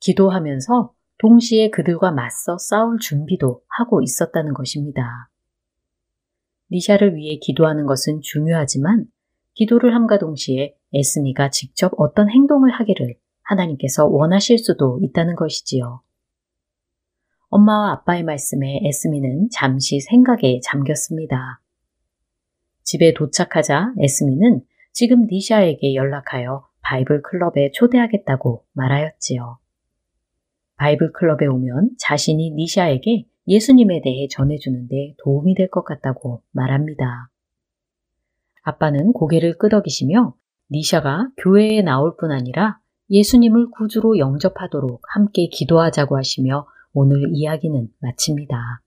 기도하면서 0.00 0.92
동시에 1.18 1.70
그들과 1.70 2.10
맞서 2.10 2.58
싸울 2.58 2.98
준비도 2.98 3.62
하고 3.68 4.02
있었다는 4.02 4.52
것입니다. 4.54 5.30
니샤를 6.72 7.14
위해 7.14 7.38
기도하는 7.40 7.86
것은 7.86 8.20
중요하지만 8.22 9.06
기도를 9.54 9.94
함과 9.94 10.18
동시에 10.18 10.74
에스미가 10.92 11.50
직접 11.50 11.92
어떤 11.96 12.30
행동을 12.30 12.70
하기를 12.72 13.16
하나님께서 13.42 14.06
원하실 14.06 14.58
수도 14.58 14.98
있다는 15.02 15.36
것이지요. 15.36 16.02
엄마와 17.48 17.92
아빠의 17.92 18.24
말씀에 18.24 18.80
에스미는 18.84 19.48
잠시 19.52 20.00
생각에 20.00 20.60
잠겼습니다. 20.62 21.60
집에 22.82 23.14
도착하자 23.14 23.94
에스미는 24.00 24.62
지금 24.92 25.26
니샤에게 25.30 25.94
연락하여 25.94 26.66
바이블 26.82 27.22
클럽에 27.22 27.70
초대하겠다고 27.72 28.64
말하였지요. 28.72 29.58
바이블 30.76 31.12
클럽에 31.12 31.46
오면 31.46 31.90
자신이 31.98 32.50
니샤에게 32.52 33.26
예수님에 33.46 34.00
대해 34.02 34.26
전해주는데 34.30 35.14
도움이 35.22 35.54
될 35.54 35.68
것 35.68 35.84
같다고 35.84 36.42
말합니다. 36.52 37.28
아빠는 38.62 39.12
고개를 39.12 39.58
끄덕이시며 39.58 40.34
니샤가 40.70 41.28
교회에 41.36 41.82
나올 41.82 42.16
뿐 42.16 42.30
아니라 42.32 42.78
예수님을 43.10 43.70
구주로 43.70 44.18
영접하도록 44.18 45.02
함께 45.14 45.48
기도하자고 45.48 46.16
하시며 46.16 46.66
오늘 46.94 47.28
이야기는 47.32 47.88
마칩니다. 47.98 48.80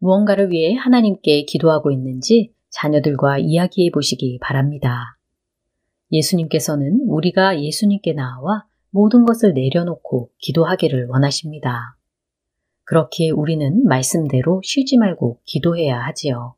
무언가를 0.00 0.50
위해 0.50 0.74
하나님께 0.74 1.44
기도하고 1.44 1.90
있는지 1.90 2.52
자녀들과 2.70 3.38
이야기해 3.38 3.90
보시기 3.90 4.38
바랍니다. 4.42 5.16
예수님께서는 6.12 7.00
우리가 7.06 7.62
예수님께 7.62 8.12
나와 8.12 8.66
모든 8.90 9.24
것을 9.24 9.54
내려놓고 9.54 10.30
기도하기를 10.38 11.06
원하십니다. 11.06 11.96
그렇기에 12.90 13.30
우리는 13.30 13.84
말씀대로 13.84 14.60
쉬지 14.64 14.98
말고 14.98 15.38
기도해야 15.44 15.96
하지요. 16.06 16.56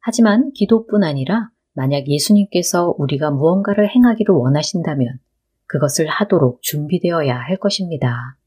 하지만 0.00 0.52
기도뿐 0.54 1.04
아니라 1.04 1.50
만약 1.74 2.08
예수님께서 2.08 2.94
우리가 2.96 3.30
무언가를 3.30 3.94
행하기를 3.94 4.34
원하신다면 4.34 5.18
그것을 5.66 6.06
하도록 6.06 6.62
준비되어야 6.62 7.36
할 7.36 7.58
것입니다. 7.58 8.38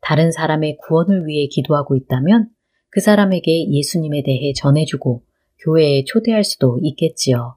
다른 0.00 0.32
사람의 0.32 0.78
구원을 0.78 1.26
위해 1.26 1.46
기도하고 1.46 1.94
있다면 1.94 2.48
그 2.90 3.00
사람에게 3.00 3.70
예수님에 3.70 4.24
대해 4.24 4.52
전해주고 4.56 5.22
교회에 5.60 6.02
초대할 6.02 6.42
수도 6.42 6.80
있겠지요. 6.82 7.56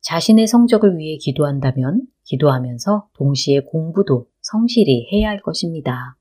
자신의 0.00 0.46
성적을 0.46 0.96
위해 0.96 1.18
기도한다면 1.18 2.06
기도하면서 2.24 3.08
동시에 3.12 3.60
공부도 3.60 4.26
성실히 4.40 5.10
해야 5.12 5.28
할 5.28 5.42
것입니다. 5.42 6.16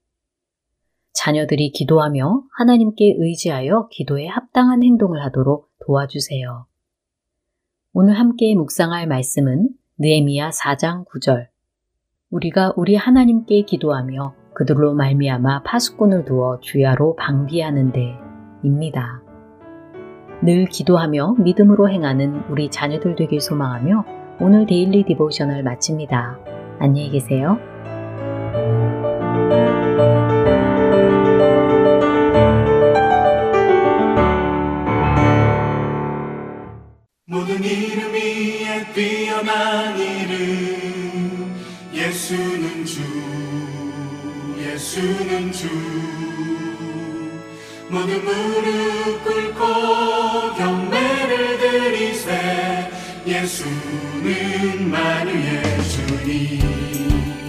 자녀들이 1.14 1.72
기도하며 1.72 2.43
하나님께 2.57 3.16
의지하여 3.18 3.88
기도에 3.91 4.28
합당한 4.28 4.84
행동을 4.84 5.24
하도록 5.26 5.70
도와주세요. 5.86 6.66
오늘 7.93 8.14
함께 8.20 8.55
묵상할 8.55 9.07
말씀은 9.07 9.70
느에미야 9.97 10.51
4장 10.51 11.05
9절. 11.07 11.47
우리가 12.30 12.74
우리 12.78 12.95
하나님께 12.95 13.64
기도하며 13.64 14.36
그들로 14.53 14.93
말미암아 14.93 15.64
파수꾼을 15.64 16.26
두어 16.26 16.60
주야로 16.60 17.16
방비하는데 17.16 18.16
입니다. 18.64 19.22
늘 20.41 20.66
기도하며 20.66 21.36
믿음으로 21.39 21.89
행하는 21.89 22.43
우리 22.49 22.70
자녀들 22.70 23.16
되길 23.16 23.41
소망하며 23.41 24.05
오늘 24.39 24.66
Daily 24.66 25.04
Devotional 25.04 25.64
마칩니다. 25.64 26.39
안녕히 26.80 27.10
계세요. 27.10 27.57
모든 37.60 37.66
이름 37.66 38.14
위에 38.14 38.86
뛰어난 38.93 39.99
이름. 39.99 41.55
예수는 41.93 42.86
주 42.86 43.01
예수는 44.57 45.51
주. 45.51 45.68
모든 47.89 48.24
무릎 48.24 49.24
꿇고 49.26 50.55
경배를 50.55 51.57
드리세. 51.60 52.91
예수는 53.28 54.89
만유의 54.89 55.64
주님. 55.84 57.49